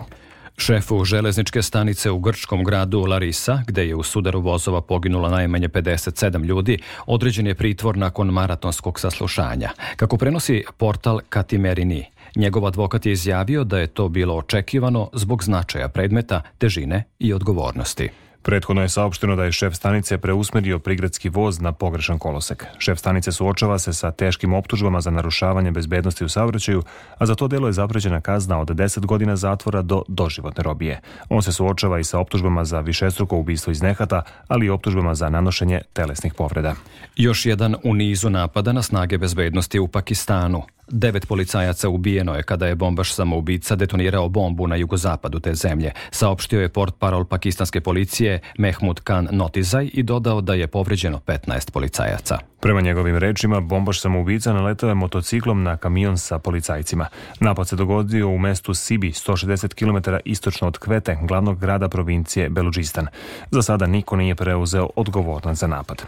Šefu 0.59 1.05
železničke 1.05 1.63
stanice 1.63 2.11
u 2.11 2.19
grčkom 2.19 2.65
gradu 2.65 3.01
Larisa, 3.01 3.63
gde 3.67 3.87
je 3.87 3.95
u 3.95 4.03
sudaru 4.03 4.41
vozova 4.41 4.81
poginulo 4.81 5.29
najmanje 5.29 5.69
57 5.69 6.45
ljudi, 6.45 6.79
određen 7.07 7.47
je 7.47 7.55
pritvor 7.55 7.97
nakon 7.97 8.29
maratonskog 8.29 9.01
saslušanja. 9.01 9.71
Kako 9.97 10.17
prenosi 10.17 10.65
portal 10.77 11.21
Katimerini, 11.29 12.05
njegov 12.37 12.67
advokat 12.67 13.07
je 13.07 13.13
izjavio 13.13 13.65
da 13.65 13.79
je 13.79 13.87
to 13.87 14.09
bilo 14.09 14.35
očekivano 14.35 15.11
zbog 15.13 15.45
značaja 15.45 15.89
predmeta, 15.89 16.43
težine 16.59 17.05
i 17.19 17.33
odgovornosti. 17.33 18.09
Prethodno 18.47 18.83
je 18.83 18.89
saopšteno 18.89 19.37
da 19.37 19.45
je 19.45 19.53
šef 19.53 19.75
stanice 19.75 20.19
preusmerio 20.19 20.79
prigradski 20.79 21.29
voz 21.29 21.61
na 21.61 21.73
pogrešan 21.73 22.19
kolosek. 22.19 22.65
Šef 22.79 22.99
stanice 22.99 23.33
suočava 23.33 23.79
se 23.79 23.93
sa 23.93 24.11
teškim 24.11 24.55
optužbama 24.55 25.01
za 25.01 25.11
narušavanje 25.11 25.71
bezbednosti 25.71 26.25
u 26.25 26.29
saobraćaju, 26.29 26.83
a 27.19 27.27
za 27.27 27.35
to 27.35 27.49
delo 27.49 27.67
je 27.67 27.73
zapređena 27.73 28.21
kazna 28.21 28.61
od 28.61 28.69
10 28.69 29.07
godina 29.07 29.37
zatvora 29.37 29.83
do 29.83 30.03
doživotne 30.09 30.63
robije. 30.63 31.01
On 31.29 31.43
se 31.43 31.53
suočava 31.53 31.99
i 31.99 32.05
sa 32.05 32.19
optužbama 32.19 32.65
za 32.65 32.81
višestruko 32.81 33.37
ubistvo 33.37 33.71
iz 33.71 33.83
nehata, 33.83 34.23
ali 34.49 34.67
i 34.67 34.71
optužbama 34.71 35.15
za 35.15 35.29
nanošenje 35.29 35.81
telesnih 35.93 36.35
povreda. 36.35 36.75
Još 37.17 37.47
jedan 37.47 37.77
u 37.85 37.95
nizu 37.95 38.31
napada 38.31 38.73
na 38.73 38.83
snage 38.83 39.19
bezbednosti 39.19 39.79
u 39.79 39.89
Pakistanu. 39.89 40.63
Devet 40.89 41.27
policajaca 41.29 41.89
ubijeno 41.89 42.35
je 42.35 42.43
kada 42.43 42.67
je 42.67 42.75
bombaš 42.75 43.15
samoubica 43.15 43.77
detonirao 43.77 44.29
bombu 44.29 44.67
na 44.67 44.77
jugozapadu 44.77 45.41
te 45.41 45.55
zemlje, 45.55 45.93
saopštio 46.11 46.61
je 46.61 46.69
port 46.69 46.95
parol 46.99 47.25
pakistanske 47.25 47.81
policije 47.81 48.41
Mehmud 48.59 49.01
Khan 49.01 49.29
Notizaj 49.31 49.91
i 49.93 50.03
dodao 50.03 50.41
da 50.41 50.55
je 50.55 50.67
povređeno 50.67 51.21
15 51.27 51.71
policajaca. 51.71 52.39
Prema 52.61 52.81
njegovim 52.81 53.17
rečima, 53.17 53.61
bombaš 53.61 54.01
samoubica 54.01 54.53
naletao 54.53 54.89
je 54.89 54.95
motociklom 54.95 55.63
na 55.63 55.77
kamion 55.77 56.19
sa 56.19 56.39
policajcima. 56.39 57.07
Napad 57.41 57.69
se 57.69 57.77
dogodio 57.77 58.29
u 58.29 58.39
mestu 58.39 58.75
Sibi, 58.75 59.11
160 59.11 59.75
km 59.75 60.11
istočno 60.25 60.69
od 60.69 60.79
Kvete, 60.79 61.19
glavnog 61.23 61.61
grada 61.61 61.89
provincije 61.89 62.49
Beluđistan. 62.49 63.07
Za 63.51 63.63
sada 63.63 63.87
niko 63.87 64.17
nije 64.17 64.35
preuzeo 64.35 64.89
odgovornost 64.97 65.61
za 65.61 65.67
napad. 65.67 66.03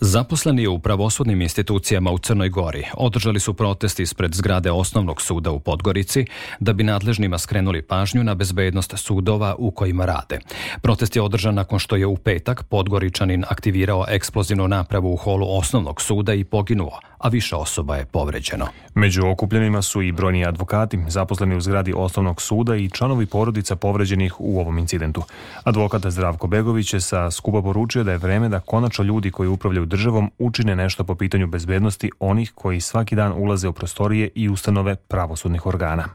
Zaposleni 0.00 0.66
u 0.66 0.78
pravosudnim 0.78 1.40
institucijama 1.42 2.10
u 2.10 2.18
Crnoj 2.18 2.48
Gori 2.48 2.84
održali 2.94 3.40
su 3.40 3.54
protest 3.54 4.00
ispred 4.00 4.34
zgrade 4.34 4.70
osnovnog 4.70 5.22
suda 5.22 5.50
u 5.50 5.60
Podgorici 5.60 6.26
da 6.60 6.72
bi 6.72 6.84
nadležnima 6.84 7.38
skrenuli 7.38 7.82
pažnju 7.82 8.24
na 8.24 8.34
bezbednost 8.34 8.92
sudova 8.96 9.54
u 9.58 9.70
kojima 9.70 10.04
rade. 10.04 10.38
Protest 10.82 11.16
je 11.16 11.22
održan 11.22 11.54
nakon 11.54 11.78
što 11.78 11.96
je 11.96 12.06
u 12.06 12.16
petak 12.16 12.62
Podgoričanin 12.62 13.44
aktivirao 13.48 14.04
eksplozivnu 14.08 14.68
napravu 14.68 15.12
u 15.12 15.16
holu 15.16 15.58
osnovnog 15.58 16.00
suda 16.00 16.34
i 16.34 16.44
poginuo, 16.44 17.00
a 17.18 17.28
više 17.28 17.56
osoba 17.56 17.96
je 17.96 18.04
povređeno. 18.04 18.66
Među 18.94 19.26
okupljenima 19.26 19.82
su 19.82 20.02
i 20.02 20.12
brojni 20.12 20.46
advokati, 20.46 20.98
zaposleni 21.08 21.56
u 21.56 21.60
zgradi 21.60 21.92
osnovnog 21.96 22.42
suda 22.42 22.76
i 22.76 22.90
članovi 22.90 23.26
porodica 23.26 23.76
povređenih 23.76 24.34
u 24.38 24.60
ovom 24.60 24.78
incidentu. 24.78 25.22
Advokat 25.64 26.06
Zdravko 26.06 26.46
Begović 26.46 26.94
je 26.94 27.00
sa 27.00 27.30
skupa 27.30 27.62
poručio 27.62 28.04
da 28.04 28.12
je 28.12 28.18
vreme 28.18 28.48
da 28.48 28.60
konačno 28.60 29.04
ljudi 29.04 29.30
koji 29.30 29.48
upravljaju 29.48 29.86
državom 29.92 30.30
učine 30.38 30.76
nešto 30.76 31.04
po 31.04 31.14
pitanju 31.14 31.46
bezbednosti 31.46 32.10
onih 32.20 32.52
koji 32.54 32.80
svaki 32.80 33.16
dan 33.16 33.32
ulaze 33.32 33.68
u 33.68 33.72
prostorije 33.72 34.30
i 34.34 34.48
ustanove 34.48 34.96
pravosudnih 34.96 35.66
organa. 35.66 36.08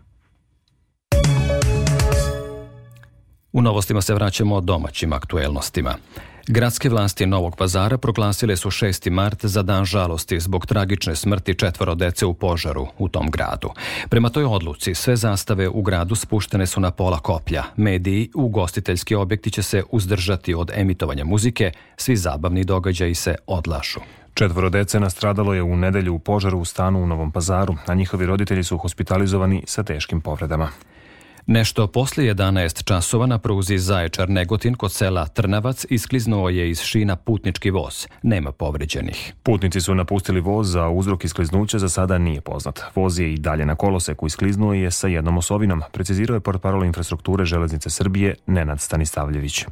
U 3.53 3.61
novostima 3.61 4.01
se 4.01 4.13
vraćamo 4.13 4.61
domaćim 4.61 5.13
aktuelnostima. 5.13 5.93
Gradske 6.49 6.89
vlasti 6.89 7.25
Novog 7.25 7.55
pazara 7.55 7.97
proglasile 7.97 8.55
su 8.55 8.69
6. 8.69 9.09
mart 9.09 9.45
za 9.45 9.61
dan 9.61 9.85
žalosti 9.85 10.39
zbog 10.39 10.65
tragične 10.65 11.15
smrti 11.15 11.55
četvoro 11.55 11.95
dece 11.95 12.25
u 12.25 12.33
požaru 12.33 12.87
u 12.97 13.09
tom 13.09 13.31
gradu. 13.31 13.69
Prema 14.09 14.29
toj 14.29 14.43
odluci 14.43 14.95
sve 14.95 15.15
zastave 15.15 15.69
u 15.69 15.81
gradu 15.81 16.15
spuštene 16.15 16.67
su 16.67 16.79
na 16.79 16.91
pola 16.91 17.19
koplja. 17.19 17.63
Mediji 17.75 18.29
u 18.35 18.49
gostiteljski 18.49 19.15
objekti 19.15 19.51
će 19.51 19.63
se 19.63 19.83
uzdržati 19.91 20.53
od 20.53 20.71
emitovanja 20.75 21.25
muzike, 21.25 21.71
svi 21.97 22.15
zabavni 22.15 22.63
događaji 22.63 23.15
se 23.15 23.35
odlašu. 23.47 23.99
Četvoro 24.33 24.69
dece 24.69 24.99
nastradalo 24.99 25.53
je 25.53 25.63
u 25.63 25.77
nedelju 25.77 26.13
u 26.13 26.19
požaru 26.19 26.59
u 26.59 26.65
stanu 26.65 27.03
u 27.03 27.07
Novom 27.07 27.31
pazaru, 27.31 27.75
a 27.85 27.93
njihovi 27.93 28.25
roditelji 28.25 28.63
su 28.63 28.77
hospitalizovani 28.77 29.63
sa 29.65 29.83
teškim 29.83 30.21
povredama. 30.21 30.69
Nešto 31.49 31.87
posle 31.87 32.23
11 32.23 32.83
časova 32.83 33.25
na 33.25 33.37
pruzi 33.37 33.77
Zaječar 33.77 34.29
Negotin 34.29 34.75
kod 34.75 34.91
sela 34.91 35.27
Trnavac 35.27 35.85
iskliznuo 35.89 36.49
je 36.49 36.69
iz 36.69 36.81
šina 36.81 37.15
putnički 37.15 37.69
voz. 37.69 38.07
Nema 38.23 38.51
povređenih. 38.51 39.33
Putnici 39.43 39.81
su 39.81 39.95
napustili 39.95 40.39
voz, 40.39 40.75
a 40.75 40.89
uzrok 40.89 41.23
iskliznuća 41.23 41.79
za 41.79 41.89
sada 41.89 42.17
nije 42.17 42.41
poznat. 42.41 42.79
Voz 42.95 43.19
je 43.19 43.33
i 43.33 43.37
dalje 43.37 43.65
na 43.65 43.75
koloseku 43.75 44.27
iskliznuo 44.27 44.73
je 44.73 44.91
sa 44.91 45.07
jednom 45.07 45.37
osovinom, 45.37 45.81
precizirao 45.91 46.35
je 46.35 46.39
portparol 46.39 46.83
infrastrukture 46.83 47.45
Železnice 47.45 47.89
Srbije 47.89 48.35
Nenad 48.47 48.81
Stanistavljević. 48.81 49.65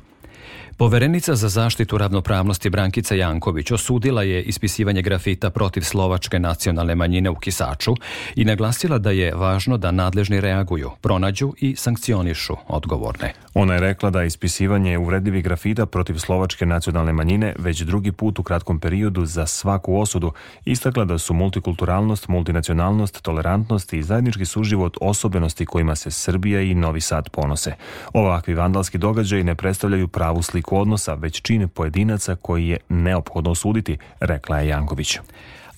Poverenica 0.77 1.35
za 1.35 1.49
zaštitu 1.49 1.97
ravnopravnosti 1.97 2.69
Brankica 2.69 3.15
Janković 3.15 3.71
osudila 3.71 4.23
je 4.23 4.43
ispisivanje 4.43 5.01
grafita 5.01 5.49
protiv 5.49 5.81
slovačke 5.81 6.39
nacionalne 6.39 6.95
manjine 6.95 7.29
u 7.29 7.35
Kisaču 7.35 7.93
i 8.35 8.45
naglasila 8.45 8.97
da 8.97 9.11
je 9.11 9.35
važno 9.35 9.77
da 9.77 9.91
nadležni 9.91 10.41
reaguju, 10.41 10.91
pronađu 11.01 11.53
i 11.57 11.75
sankcionišu 11.75 12.55
odgovorne. 12.67 13.33
Ona 13.53 13.73
je 13.73 13.79
rekla 13.79 14.09
da 14.09 14.23
ispisivanje 14.23 14.97
uvredljivih 14.97 15.43
grafita 15.43 15.85
protiv 15.85 16.17
slovačke 16.17 16.65
nacionalne 16.65 17.13
manjine 17.13 17.55
već 17.59 17.81
drugi 17.81 18.11
put 18.11 18.39
u 18.39 18.43
kratkom 18.43 18.79
periodu 18.79 19.25
za 19.25 19.45
svaku 19.45 19.99
osudu 19.99 20.31
istakla 20.65 21.05
da 21.05 21.17
su 21.17 21.33
multikulturalnost, 21.33 22.27
multinacionalnost, 22.27 23.21
tolerantnost 23.21 23.93
i 23.93 24.03
zajednički 24.03 24.45
suživot 24.45 24.97
osobenosti 25.01 25.65
kojima 25.65 25.95
se 25.95 26.11
Srbija 26.11 26.61
i 26.61 26.73
Novi 26.75 27.01
Sad 27.01 27.29
ponose. 27.29 27.73
Ovakvi 28.13 28.53
vandalski 28.53 28.97
događaji 28.97 29.43
ne 29.43 29.55
predstavljaju 29.55 30.07
pravu 30.07 30.41
sliku 30.41 30.64
odnosa, 30.71 31.13
već 31.13 31.41
čine 31.41 31.67
pojedinaca 31.67 32.35
koji 32.35 32.67
je 32.67 32.77
neophodno 32.89 33.51
osuditi, 33.51 33.97
rekla 34.19 34.59
je 34.59 34.67
Janković. 34.67 35.17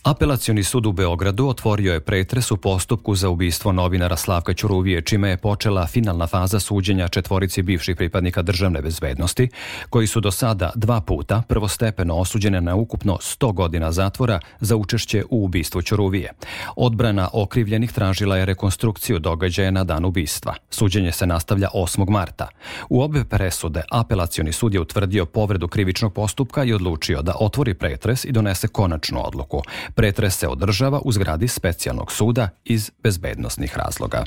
Apelacioni 0.04 0.64
sud 0.64 0.86
u 0.86 0.92
Beogradu 0.92 1.48
otvorio 1.48 1.94
je 1.94 2.00
pretres 2.00 2.52
u 2.52 2.58
postupku 2.58 3.16
za 3.16 3.30
ubistvo 3.30 3.72
novinara 3.72 4.18
Slavka 4.18 4.54
Ćuruvije, 4.54 5.02
čime 5.02 5.30
je 5.30 5.38
počela 5.38 5.88
finalna 5.88 6.28
faza 6.28 6.60
suđenja 6.60 7.08
četvorici 7.08 7.62
bivših 7.62 7.96
pripadnika 7.96 8.42
državne 8.42 8.82
bezbednosti, 8.82 9.50
koji 9.90 10.08
su 10.08 10.20
do 10.20 10.32
sada 10.32 10.72
dva 10.76 11.02
puta 11.02 11.42
prvostepeno 11.48 12.16
osuđene 12.16 12.62
na 12.62 12.76
ukupno 12.76 13.18
100 13.22 13.54
godina 13.54 13.92
zatvora 13.92 14.40
za 14.60 14.76
učešće 14.76 15.24
u 15.30 15.46
ubistvu 15.46 15.82
Ćuruvije. 15.82 16.32
Odbrana 16.76 17.30
okrivljenih 17.34 17.92
tražila 17.92 18.38
je 18.38 18.46
rekonstrukciju 18.46 19.20
događaja 19.20 19.72
na 19.72 19.84
dan 19.84 20.06
ubistva. 20.06 20.54
Suđenje 20.70 21.12
se 21.12 21.28
nastavlja 21.28 21.68
8. 21.74 22.10
marta. 22.10 22.48
U 22.90 23.02
obe 23.02 23.24
presude 23.24 23.82
apelacioni 23.92 24.52
sud 24.52 24.74
je 24.74 24.80
utvrdio 24.80 25.26
povredu 25.26 25.68
krivičnog 25.68 26.14
postupka 26.14 26.64
i 26.64 26.74
odlučio 26.74 27.22
da 27.22 27.36
otvori 27.40 27.74
pretres 27.74 28.26
i 28.26 28.32
donese 28.32 28.68
konačnu 28.68 29.28
odluku. 29.28 29.62
Pretres 29.96 30.38
se 30.38 30.48
održava 30.48 31.02
u 31.06 31.12
zgradi 31.12 31.48
specijalnog 31.48 32.12
suda 32.12 32.50
iz 32.66 32.92
bezbednostnih 33.04 33.78
razloga. 33.78 34.24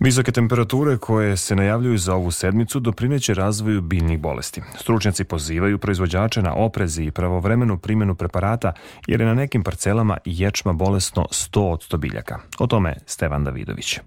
Visoke 0.00 0.32
temperature 0.32 0.96
koje 0.96 1.36
se 1.36 1.56
najavljuju 1.56 1.98
za 1.98 2.14
ovu 2.14 2.30
sedmicu 2.30 2.80
doprineće 2.80 3.34
razvoju 3.34 3.80
biljnih 3.80 4.20
bolesti. 4.20 4.62
Stručnjaci 4.78 5.24
pozivaju 5.24 5.78
proizvođače 5.78 6.42
na 6.42 6.54
oprezi 6.54 7.04
i 7.04 7.10
pravovremenu 7.10 7.78
primjenu 7.78 8.14
preparata 8.14 8.72
jer 9.06 9.20
je 9.20 9.26
na 9.26 9.34
nekim 9.34 9.62
parcelama 9.62 10.18
ječma 10.24 10.72
bolesno 10.72 11.26
100 11.30 11.60
od 11.60 11.80
100 11.90 11.96
biljaka. 11.96 12.38
O 12.58 12.66
tome 12.66 12.96
Stevan 13.06 13.44
Davidović. 13.44 13.98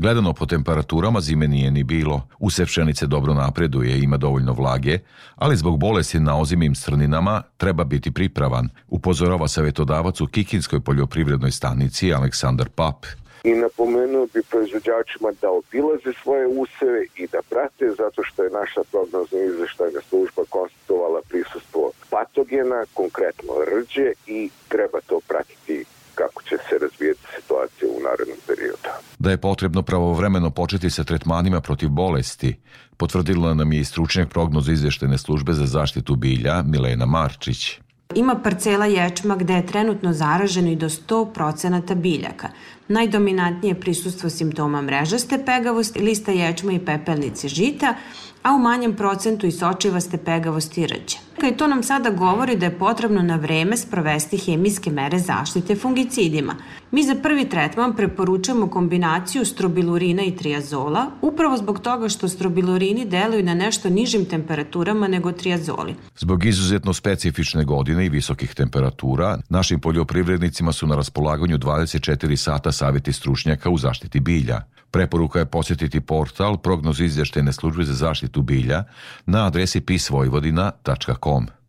Gledano 0.00 0.32
po 0.32 0.46
temperaturama 0.46 1.20
zime 1.20 1.48
nije 1.48 1.70
ni 1.70 1.84
bilo. 1.84 2.22
Usev 2.38 2.66
pšenice 2.66 3.06
dobro 3.06 3.34
napreduje 3.34 3.96
i 3.96 4.02
ima 4.02 4.16
dovoljno 4.16 4.52
vlage, 4.52 4.98
ali 5.36 5.56
zbog 5.56 5.78
bolesti 5.78 6.20
na 6.20 6.40
ozimim 6.40 6.74
strninama 6.74 7.42
treba 7.56 7.84
biti 7.84 8.10
pripravan, 8.10 8.68
upozorava 8.88 9.48
savjetodavac 9.48 10.20
u 10.20 10.26
Kikinskoj 10.26 10.80
poljoprivrednoj 10.80 11.50
stanici 11.50 12.14
Aleksandar 12.14 12.68
Pap. 12.68 13.06
I 13.44 13.52
napomenuo 13.52 14.26
bi 14.34 14.42
proizvođačima 14.50 15.30
da 15.42 15.48
obilaze 15.50 16.12
svoje 16.22 16.46
useve 16.46 17.00
i 17.16 17.26
da 17.26 17.38
prate 17.50 17.86
zato 17.98 18.22
što 18.24 18.44
je 18.44 18.50
naša 18.60 18.80
prognozna 18.90 19.38
izveštajna 19.40 20.00
služba 20.08 20.42
konstatovala 20.48 21.20
prisustvo 21.28 21.92
patogena, 22.10 22.84
konkretno 22.94 23.52
rđe 23.72 24.12
i 24.26 24.50
treba 24.68 24.98
to 25.06 25.20
pratiti 25.28 25.84
kako 26.14 26.42
će 26.42 26.56
se 26.68 26.78
razvijeti 26.78 27.26
situacija 27.36 27.88
u 27.90 28.02
narednom 28.06 28.38
periodu. 28.46 29.09
Da 29.20 29.30
je 29.30 29.36
potrebno 29.36 29.82
pravovremeno 29.82 30.50
početi 30.50 30.90
sa 30.90 31.04
tretmanima 31.04 31.60
protiv 31.60 31.88
bolesti, 31.88 32.56
potvrdila 32.96 33.54
nam 33.54 33.72
je 33.72 33.80
i 33.80 33.84
stručnjak 33.84 34.28
prognoza 34.28 34.72
izveštene 34.72 35.18
službe 35.18 35.52
za 35.52 35.66
zaštitu 35.66 36.16
bilja 36.16 36.62
Milena 36.62 37.06
Marčić. 37.06 37.78
Ima 38.14 38.34
parcela 38.34 38.86
ječma 38.86 39.36
gde 39.36 39.54
je 39.54 39.66
trenutno 39.66 40.12
zaraženo 40.12 40.70
i 40.70 40.76
do 40.76 40.88
100% 40.88 41.94
biljaka. 41.94 42.48
Najdominantnije 42.88 43.80
prisustvo 43.80 44.30
simptoma 44.30 44.82
mrežaste 44.82 45.42
pegavosti, 45.46 46.00
lista 46.00 46.32
ječma 46.32 46.72
i 46.72 46.78
pepelnice 46.78 47.48
žita, 47.48 47.94
a 48.42 48.54
u 48.54 48.58
manjem 48.58 48.96
procentu 48.96 49.46
i 49.46 49.52
sočivaste 49.52 50.18
pegavosti 50.18 50.86
rđe. 50.86 51.29
I 51.48 51.56
to 51.56 51.66
nam 51.66 51.82
sada 51.82 52.10
govori 52.10 52.56
da 52.56 52.66
je 52.66 52.78
potrebno 52.78 53.22
na 53.22 53.36
vreme 53.36 53.76
sprovesti 53.76 54.36
hemijske 54.36 54.90
mere 54.90 55.18
zaštite 55.18 55.76
fungicidima. 55.76 56.54
Mi 56.90 57.02
za 57.02 57.14
prvi 57.22 57.48
tretman 57.48 57.96
preporučujemo 57.96 58.70
kombinaciju 58.70 59.44
strobilurina 59.44 60.22
i 60.22 60.36
triazola, 60.36 61.06
upravo 61.22 61.56
zbog 61.56 61.80
toga 61.80 62.08
što 62.08 62.28
strobilurini 62.28 63.04
deluju 63.04 63.44
na 63.44 63.54
nešto 63.54 63.90
nižim 63.90 64.24
temperaturama 64.24 65.08
nego 65.08 65.32
triazoli. 65.32 65.94
Zbog 66.18 66.44
izuzetno 66.44 66.92
specifične 66.92 67.64
godine 67.64 68.06
i 68.06 68.08
visokih 68.08 68.54
temperatura, 68.54 69.38
našim 69.48 69.80
poljoprivrednicima 69.80 70.72
su 70.72 70.86
na 70.86 70.96
raspolaganju 70.96 71.58
24 71.58 72.36
sata 72.36 72.72
savjeti 72.72 73.12
stručnjaka 73.12 73.70
u 73.70 73.78
zaštiti 73.78 74.20
bilja. 74.20 74.62
Preporuka 74.90 75.38
je 75.38 75.46
posjetiti 75.46 76.00
portal 76.00 76.56
prognoz 76.56 77.00
izvještene 77.00 77.52
službe 77.52 77.84
za 77.84 77.94
zaštitu 77.94 78.42
bilja 78.42 78.84
na 79.26 79.46
adresi 79.46 79.80
pisvojvodina.com. 79.80 81.29
kom. 81.30 81.59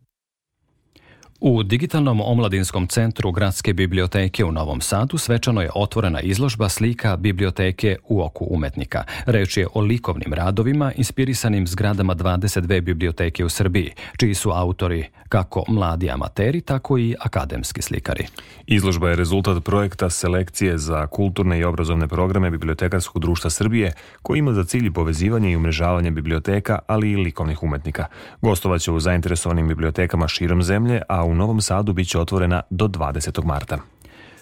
U 1.44 1.62
digitalnom 1.62 2.20
omladinskom 2.20 2.86
centru 2.86 3.32
Gradske 3.32 3.72
biblioteke 3.72 4.44
u 4.44 4.52
Novom 4.52 4.80
Sadu 4.80 5.18
svečano 5.18 5.62
je 5.62 5.70
otvorena 5.74 6.20
izložba 6.20 6.68
slika 6.68 7.16
biblioteke 7.16 7.96
u 8.08 8.22
oku 8.22 8.46
umetnika. 8.50 9.04
Reč 9.26 9.56
je 9.56 9.66
o 9.74 9.80
likovnim 9.80 10.34
radovima 10.34 10.92
inspirisanim 10.96 11.66
zgradama 11.66 12.14
22 12.14 12.80
biblioteke 12.80 13.44
u 13.44 13.48
Srbiji, 13.48 13.90
čiji 14.16 14.34
su 14.34 14.50
autori 14.50 15.04
kako 15.28 15.64
mladi 15.68 16.10
amateri, 16.10 16.60
tako 16.60 16.98
i 16.98 17.14
akademski 17.20 17.82
slikari. 17.82 18.26
Izložba 18.66 19.10
je 19.10 19.16
rezultat 19.16 19.64
projekta 19.64 20.10
selekcije 20.10 20.78
za 20.78 21.06
kulturne 21.06 21.58
i 21.58 21.64
obrazovne 21.64 22.08
programe 22.08 22.50
Bibliotekarskog 22.50 23.22
društva 23.22 23.50
Srbije, 23.50 23.92
koji 24.22 24.38
ima 24.38 24.52
za 24.52 24.64
cilj 24.64 24.92
povezivanje 24.92 25.52
i 25.52 25.56
umrežavanje 25.56 26.10
biblioteka, 26.10 26.78
ali 26.86 27.10
i 27.10 27.16
likovnih 27.16 27.62
umetnika. 27.62 28.06
Gostovaće 28.42 28.92
u 28.92 29.00
zainteresovanim 29.00 29.68
bibliotekama 29.68 30.28
širom 30.28 30.62
zemlje, 30.62 31.02
a 31.08 31.24
u 31.24 31.31
Novom 31.34 31.60
Sadu 31.60 31.92
biće 31.92 32.18
otvorena 32.18 32.62
do 32.70 32.88
20. 32.88 33.44
marta. 33.44 33.78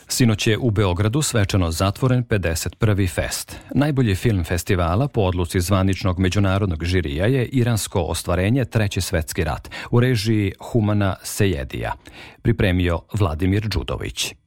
Sinoć 0.09 0.47
je 0.47 0.59
u 0.59 0.71
Beogradu 0.71 1.23
svečano 1.23 1.71
zatvoren 1.71 2.25
51. 2.25 3.15
fest. 3.15 3.57
Najbolji 3.75 4.15
film 4.15 4.45
festivala 4.45 5.09
po 5.09 5.21
odluci 5.21 5.61
zvaničnog 5.61 6.19
međunarodnog 6.19 6.85
žirija 6.85 7.27
je 7.27 7.47
Iransko 7.47 8.01
ostvarenje 8.01 8.65
Treći 8.65 9.01
svetski 9.01 9.45
rat 9.45 9.71
u 9.91 10.01
režiji 10.01 10.53
Humana 10.61 11.17
Sejedija. 11.23 11.93
Pripremio 12.43 13.01
Vladimir 13.13 13.69
Đudović. 13.69 14.40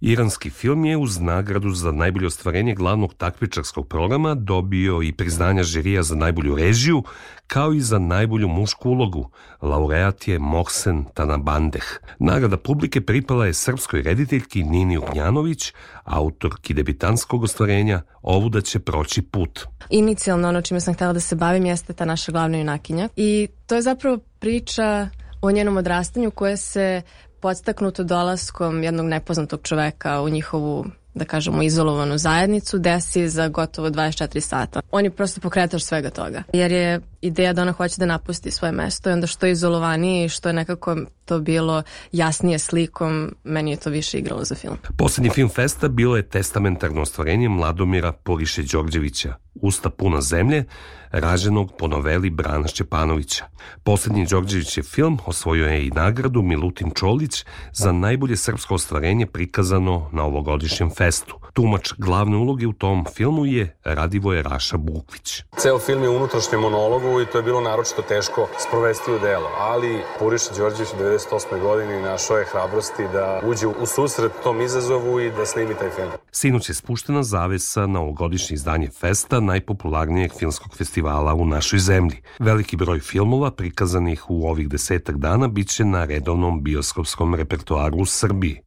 Iranski 0.00 0.50
film 0.50 0.84
je 0.84 0.96
uz 0.96 1.20
nagradu 1.20 1.70
za 1.70 1.92
najbolje 1.92 2.26
ostvarenje 2.26 2.74
glavnog 2.74 3.14
takmičarskog 3.14 3.88
programa 3.88 4.34
dobio 4.34 5.02
i 5.02 5.12
priznanja 5.12 5.62
žirija 5.62 6.02
za 6.02 6.14
najbolju 6.14 6.56
režiju, 6.56 7.02
kao 7.46 7.72
i 7.72 7.80
za 7.80 7.98
najbolju 7.98 8.48
mušku 8.48 8.90
ulogu. 8.90 9.30
Laureat 9.62 10.28
je 10.28 10.38
Mohsen 10.38 11.04
Tanabandeh. 11.14 11.84
Nagrada 12.18 12.56
publike 12.56 13.00
pripala 13.00 13.46
je 13.46 13.54
srpskoj 13.54 14.02
rediteljki 14.02 14.62
Nini 14.62 14.98
Ugnjanović, 14.98 15.72
autorki 16.04 16.74
debitanskog 16.74 17.42
ostvarenja 17.42 18.02
Ovuda 18.22 18.60
će 18.60 18.78
proći 18.78 19.22
put. 19.22 19.66
Inicijalno 19.90 20.48
ono 20.48 20.62
čime 20.62 20.80
sam 20.80 20.94
htela 20.94 21.12
da 21.12 21.20
se 21.20 21.36
bavim 21.36 21.66
jeste 21.66 21.92
ta 21.92 22.04
naša 22.04 22.32
glavna 22.32 22.58
junakinja 22.58 23.08
i 23.16 23.48
to 23.66 23.74
je 23.74 23.82
zapravo 23.82 24.18
priča 24.38 25.08
o 25.40 25.50
njenom 25.50 25.76
odrastanju 25.76 26.30
koje 26.30 26.56
se 26.56 27.02
podstaknuto 27.40 28.04
dolaskom 28.04 28.82
jednog 28.82 29.06
nepoznatog 29.06 29.60
čoveka 29.62 30.22
u 30.22 30.28
njihovu 30.28 30.84
da 31.14 31.24
kažemo 31.24 31.62
izolovanu 31.62 32.18
zajednicu 32.18 32.78
desi 32.78 33.28
za 33.28 33.48
gotovo 33.48 33.88
24 33.88 34.40
sata. 34.40 34.80
On 34.90 35.04
je 35.04 35.10
prosto 35.10 35.40
pokretač 35.40 35.82
svega 35.82 36.10
toga. 36.10 36.42
Jer 36.52 36.72
je 36.72 37.00
ideja 37.20 37.52
da 37.52 37.62
ona 37.62 37.72
hoće 37.72 37.94
da 37.98 38.06
napusti 38.06 38.50
svoje 38.50 38.72
mesto 38.72 39.10
i 39.10 39.12
onda 39.12 39.26
što 39.26 39.46
je 39.46 39.52
izolovanije 39.52 40.24
i 40.24 40.28
što 40.28 40.48
je 40.48 40.52
nekako 40.52 40.96
to 41.24 41.38
bilo 41.38 41.82
jasnije 42.12 42.58
slikom, 42.58 43.34
meni 43.44 43.70
je 43.70 43.76
to 43.76 43.90
više 43.90 44.18
igralo 44.18 44.44
za 44.44 44.54
film. 44.54 44.76
Poslednji 44.98 45.30
film 45.30 45.48
festa 45.48 45.88
bilo 45.88 46.16
je 46.16 46.28
testamentarno 46.28 47.02
ostvarenje 47.02 47.48
Mladomira 47.48 48.12
Poriše 48.12 48.62
Đorđevića, 48.62 49.34
Usta 49.62 49.90
puna 49.90 50.20
zemlje, 50.20 50.64
raženog 51.10 51.72
po 51.78 51.88
noveli 51.88 52.30
Brana 52.30 52.68
Šćepanovića. 52.68 53.44
Poslednji 53.84 54.26
Đorđević 54.26 54.76
je 54.76 54.82
film 54.82 55.18
osvojio 55.26 55.66
je 55.66 55.86
i 55.86 55.90
nagradu 55.90 56.42
Milutin 56.42 56.90
Čolić 56.90 57.44
za 57.72 57.92
najbolje 57.92 58.36
srpsko 58.36 58.74
ostvarenje 58.74 59.26
prikazano 59.26 60.10
na 60.12 60.24
ovogodišnjem 60.24 60.90
festu. 60.90 61.38
Tumač 61.52 61.92
glavne 61.98 62.36
uloge 62.36 62.66
u 62.66 62.72
tom 62.72 63.04
filmu 63.16 63.46
je 63.46 63.78
Radivoje 63.84 64.42
Raša 64.42 64.76
Bukvić. 64.76 65.42
Ceo 65.56 65.78
film 65.78 66.02
je 66.02 66.08
unutrašnjem 66.08 66.60
monologu 66.60 67.07
i 67.22 67.26
to 67.26 67.38
je 67.38 67.42
bilo 67.42 67.60
naročito 67.60 68.02
teško 68.02 68.48
sprovesti 68.68 69.12
u 69.12 69.18
delo, 69.18 69.48
ali 69.58 70.02
Puriša 70.18 70.50
Đorđević 70.56 70.92
u 70.92 70.96
98. 70.96 71.60
godini 71.62 72.02
našao 72.02 72.36
je 72.38 72.44
hrabrosti 72.44 73.02
da 73.12 73.40
uđe 73.44 73.66
u 73.66 73.86
susret 73.86 74.32
tom 74.42 74.60
izazovu 74.60 75.20
i 75.20 75.30
da 75.30 75.46
snimi 75.46 75.74
taj 75.74 75.90
film. 75.90 76.10
Sinoć 76.32 76.68
je 76.68 76.74
spuštena 76.74 77.22
zavesa 77.22 77.86
na 77.86 78.00
ovogodišnje 78.00 78.54
izdanje 78.54 78.88
festa 78.90 79.40
najpopularnijeg 79.40 80.32
filmskog 80.38 80.76
festivala 80.76 81.34
u 81.34 81.44
našoj 81.44 81.78
zemlji. 81.78 82.22
Veliki 82.38 82.76
broj 82.76 83.00
filmova 83.00 83.50
prikazanih 83.50 84.30
u 84.30 84.48
ovih 84.48 84.68
desetak 84.68 85.16
dana 85.16 85.48
biće 85.48 85.84
na 85.84 86.04
redovnom 86.04 86.62
bioskopskom 86.62 87.34
repertoaru 87.34 87.98
u 87.98 88.06
Srbiji. 88.06 88.60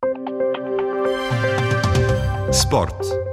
Sport. 2.54 3.31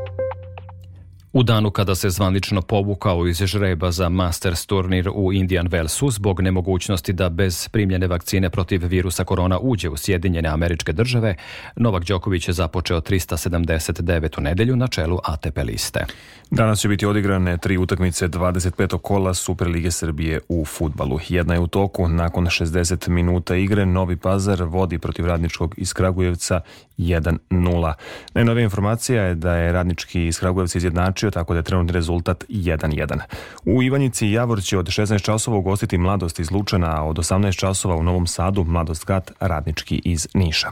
U 1.33 1.43
danu 1.43 1.71
kada 1.71 1.95
se 1.95 2.11
zvanično 2.11 2.63
povukao 2.63 3.27
iz 3.27 3.37
žreba 3.37 3.91
za 3.91 4.09
Masters 4.09 4.67
turnir 4.67 5.11
u 5.15 5.33
Indian 5.33 5.69
Wellsu 5.69 6.11
zbog 6.11 6.41
nemogućnosti 6.41 7.13
da 7.13 7.29
bez 7.29 7.69
primljene 7.69 8.07
vakcine 8.07 8.51
protiv 8.51 8.87
virusa 8.87 9.25
korona 9.25 9.59
uđe 9.59 9.89
u 9.89 9.97
Sjedinjene 9.97 10.49
američke 10.49 10.93
države, 10.93 11.35
Novak 11.77 12.05
Đoković 12.05 12.49
je 12.49 12.55
započeo 12.55 13.01
379. 13.01 14.39
u 14.39 14.41
nedelju 14.41 14.77
na 14.77 14.87
čelu 14.87 15.19
ATP 15.25 15.59
liste. 15.65 16.05
Danas 16.51 16.81
će 16.81 16.89
biti 16.89 17.07
odigrane 17.07 17.59
tri 17.59 17.79
utakmice 17.79 18.29
25. 18.29 18.99
kola 18.99 19.35
Superlige 19.35 19.91
Srbije 19.91 20.41
u 20.49 20.65
futbalu. 20.65 21.19
Jedna 21.29 21.55
je 21.55 21.61
u 21.61 21.67
toku, 21.67 22.09
nakon 22.09 22.47
60 22.47 23.09
minuta 23.09 23.57
igre 23.57 23.87
Novi 23.87 24.17
Pazar 24.17 24.63
vodi 24.63 24.99
protiv 24.99 25.27
radničkog 25.27 25.75
iz 25.77 25.93
Kragujevca 25.93 26.61
1-0. 26.99 27.93
Najnovija 28.35 28.65
informacija 28.65 29.23
je 29.23 29.35
da 29.35 29.55
je 29.55 29.73
radnički 29.73 30.27
iz 30.27 30.39
Kragujevca 30.39 30.79
izjednačio, 30.79 31.18
tako 31.31 31.55
da 31.55 31.59
je 31.59 31.63
trenutni 31.63 31.93
rezultat 31.93 32.45
1-1. 32.49 33.19
U 33.65 33.83
Ivanjici 33.83 34.31
Javor 34.31 34.63
će 34.63 34.79
od 34.79 34.87
16 34.87 35.23
časova 35.23 35.57
ugostiti 35.57 35.99
mladost 35.99 36.41
iz 36.41 36.51
Lučana, 36.51 37.01
a 37.01 37.05
od 37.05 37.17
18 37.17 37.59
časova 37.59 37.97
u 37.97 38.03
Novom 38.03 38.27
Sadu 38.27 38.65
mladost 38.65 39.05
Gat 39.07 39.31
radnički 39.41 40.01
iz 40.05 40.29
Niša. 40.35 40.69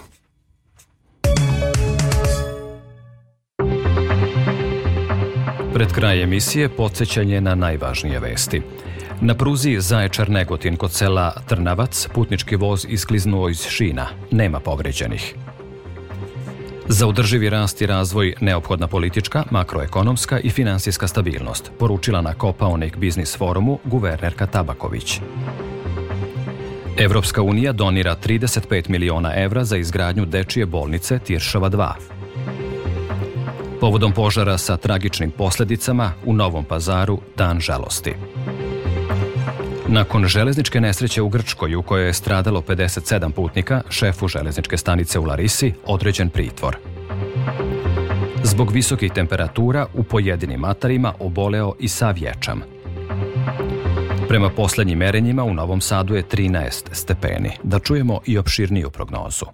Pred 5.74 5.92
kraj 5.92 6.22
emisije 6.22 6.68
podsjećanje 6.68 7.40
na 7.40 7.54
najvažnije 7.54 8.20
vesti. 8.20 8.62
Na 9.20 9.34
pruzi 9.34 9.70
Zaječar-Negotin 9.80 10.76
kod 10.76 10.92
sela 10.92 11.32
Trnavac 11.48 12.08
putnički 12.14 12.56
voz 12.56 12.86
iskliznuo 12.88 13.48
iz 13.48 13.66
šina. 13.68 14.06
Nema 14.30 14.60
povređenih. 14.60 15.34
Za 16.88 17.06
održivi 17.06 17.50
rast 17.50 17.80
i 17.82 17.86
razvoj 17.86 18.34
neophodna 18.40 18.86
politička, 18.86 19.44
makroekonomska 19.50 20.38
i 20.38 20.50
finansijska 20.50 21.08
stabilnost, 21.08 21.72
poručila 21.78 22.20
na 22.20 22.34
Kopaonik 22.34 22.96
Biznis 22.96 23.36
forumu 23.36 23.78
guvernerka 23.84 24.46
Tabaković. 24.46 25.20
Evropska 26.98 27.42
unija 27.42 27.72
donira 27.72 28.16
35 28.26 28.88
miliona 28.88 29.34
evra 29.36 29.64
za 29.64 29.76
izgradnju 29.76 30.26
dečije 30.26 30.66
bolnice 30.66 31.18
Tiršova 31.18 31.70
2. 31.70 31.92
Povodom 33.80 34.12
požara 34.12 34.58
sa 34.58 34.76
tragičnim 34.76 35.30
posledicama 35.30 36.12
u 36.24 36.32
Novom 36.32 36.64
pazaru 36.64 37.20
Dan 37.36 37.60
žalosti. 37.60 38.14
Nakon 39.88 40.26
železničke 40.26 40.80
nesreće 40.80 41.22
u 41.22 41.28
Grčkoj 41.28 41.74
u 41.74 41.82
kojoj 41.82 42.06
je 42.06 42.12
stradalo 42.12 42.60
57 42.60 43.32
putnika, 43.32 43.82
šefu 43.90 44.28
železničke 44.28 44.76
stanice 44.76 45.18
u 45.18 45.24
Larisi 45.24 45.72
određen 45.86 46.30
pritvor. 46.30 46.76
Zbog 48.42 48.72
visokih 48.72 49.12
temperatura 49.12 49.86
u 49.94 50.02
pojedinim 50.02 50.60
matarima 50.60 51.12
oboleo 51.20 51.72
i 51.80 51.88
sav 51.88 52.18
ječam. 52.18 52.62
Prema 54.28 54.50
poslednjim 54.56 54.98
merenjima 54.98 55.44
u 55.44 55.54
Novom 55.54 55.80
Sadu 55.80 56.14
je 56.14 56.22
13 56.22 56.88
stepeni. 56.92 57.50
Da 57.62 57.78
čujemo 57.78 58.20
i 58.26 58.38
opširniju 58.38 58.90
prognozu. 58.90 59.44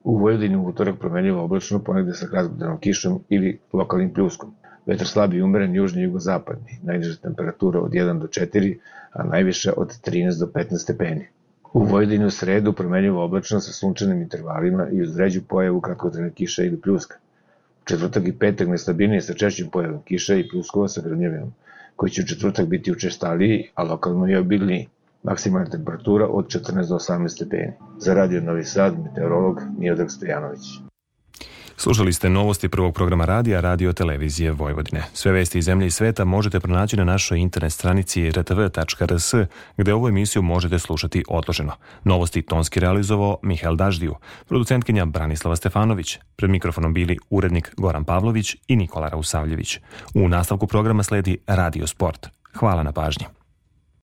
U 0.00 0.18
Vojvodini 0.18 0.56
u 0.56 0.66
utorak 0.66 0.98
promenljivo 0.98 1.44
oblačno 1.44 1.84
ponegde 1.84 2.12
sa 2.12 2.26
razbudanom 2.32 2.80
kišom 2.80 3.24
ili 3.28 3.60
lokalnim 3.72 4.14
pljuskom. 4.14 4.54
Vetar 4.88 5.06
slabi 5.06 5.36
i 5.36 5.42
umeren 5.42 5.74
južni 5.74 6.00
i 6.00 6.04
jugozapadni, 6.04 6.78
najniža 6.82 7.16
temperatura 7.22 7.80
od 7.80 7.92
1 7.92 8.20
do 8.20 8.26
4, 8.26 8.76
a 9.12 9.24
najviša 9.24 9.72
od 9.76 9.92
13 10.06 10.38
do 10.40 10.46
15 10.46 10.78
stepeni. 10.82 11.26
U 11.72 11.82
Vojvodini 11.82 12.24
u 12.24 12.30
sredu 12.30 12.72
promenljivo 12.72 13.24
oblačno 13.24 13.60
sa 13.60 13.72
sunčanim 13.72 14.22
intervalima 14.22 14.88
i 14.92 15.02
uz 15.02 15.16
ređu 15.16 15.42
pojavu 15.48 15.80
kratkotrene 15.80 16.30
kiša 16.30 16.64
ili 16.64 16.80
pljuska. 16.80 17.16
U 17.82 17.84
četvrtak 17.84 18.28
i 18.28 18.32
petak 18.38 18.68
nestabilnije 18.68 19.20
sa 19.20 19.34
češćim 19.34 19.68
pojavom 19.70 20.02
kiša 20.02 20.34
i 20.34 20.48
pljuskova 20.48 20.88
sa 20.88 21.02
grnjevinom, 21.04 21.52
koji 21.96 22.10
će 22.10 22.22
u 22.22 22.26
četvrtak 22.26 22.66
biti 22.66 22.92
učestaliji, 22.92 23.70
a 23.74 23.82
lokalno 23.82 24.30
i 24.30 24.36
obilniji. 24.36 24.88
Maksimalna 25.22 25.70
temperatura 25.70 26.26
od 26.26 26.46
14 26.46 26.88
do 26.88 26.94
18 26.94 27.28
stepeni. 27.28 27.72
Za 27.98 28.14
radio 28.14 28.40
Novi 28.40 28.64
Sad, 28.64 28.98
meteorolog 29.04 29.62
Miodrag 29.78 30.10
Stojanović. 30.10 30.88
Slušali 31.80 32.12
ste 32.12 32.30
novosti 32.30 32.68
prvog 32.68 32.94
programa 32.94 33.24
radija 33.24 33.60
Radio 33.60 33.92
Televizije 33.92 34.52
Vojvodine. 34.52 35.04
Sve 35.12 35.32
vesti 35.32 35.58
iz 35.58 35.64
zemlje 35.64 35.86
i 35.86 35.90
sveta 35.90 36.24
možete 36.24 36.60
pronaći 36.60 36.96
na 36.96 37.04
našoj 37.04 37.38
internet 37.38 37.72
stranici 37.72 38.30
rtv.rs, 38.30 39.34
gde 39.76 39.94
ovu 39.94 40.08
emisiju 40.08 40.42
možete 40.42 40.78
slušati 40.78 41.24
odloženo. 41.28 41.72
Novosti 42.04 42.42
tonski 42.42 42.80
realizovao 42.80 43.38
Mihael 43.42 43.76
Daždiju, 43.76 44.14
producentkinja 44.48 45.04
Branislava 45.04 45.56
Stefanović, 45.56 46.18
pred 46.36 46.50
mikrofonom 46.50 46.94
bili 46.94 47.18
urednik 47.30 47.74
Goran 47.76 48.04
Pavlović 48.04 48.56
i 48.68 48.76
Nikola 48.76 49.08
Rausavljević. 49.08 49.78
U 50.14 50.28
nastavku 50.28 50.66
programa 50.66 51.02
sledi 51.02 51.38
Radio 51.46 51.86
Sport. 51.86 52.26
Hvala 52.54 52.82
na 52.82 52.92
pažnji. 52.92 53.26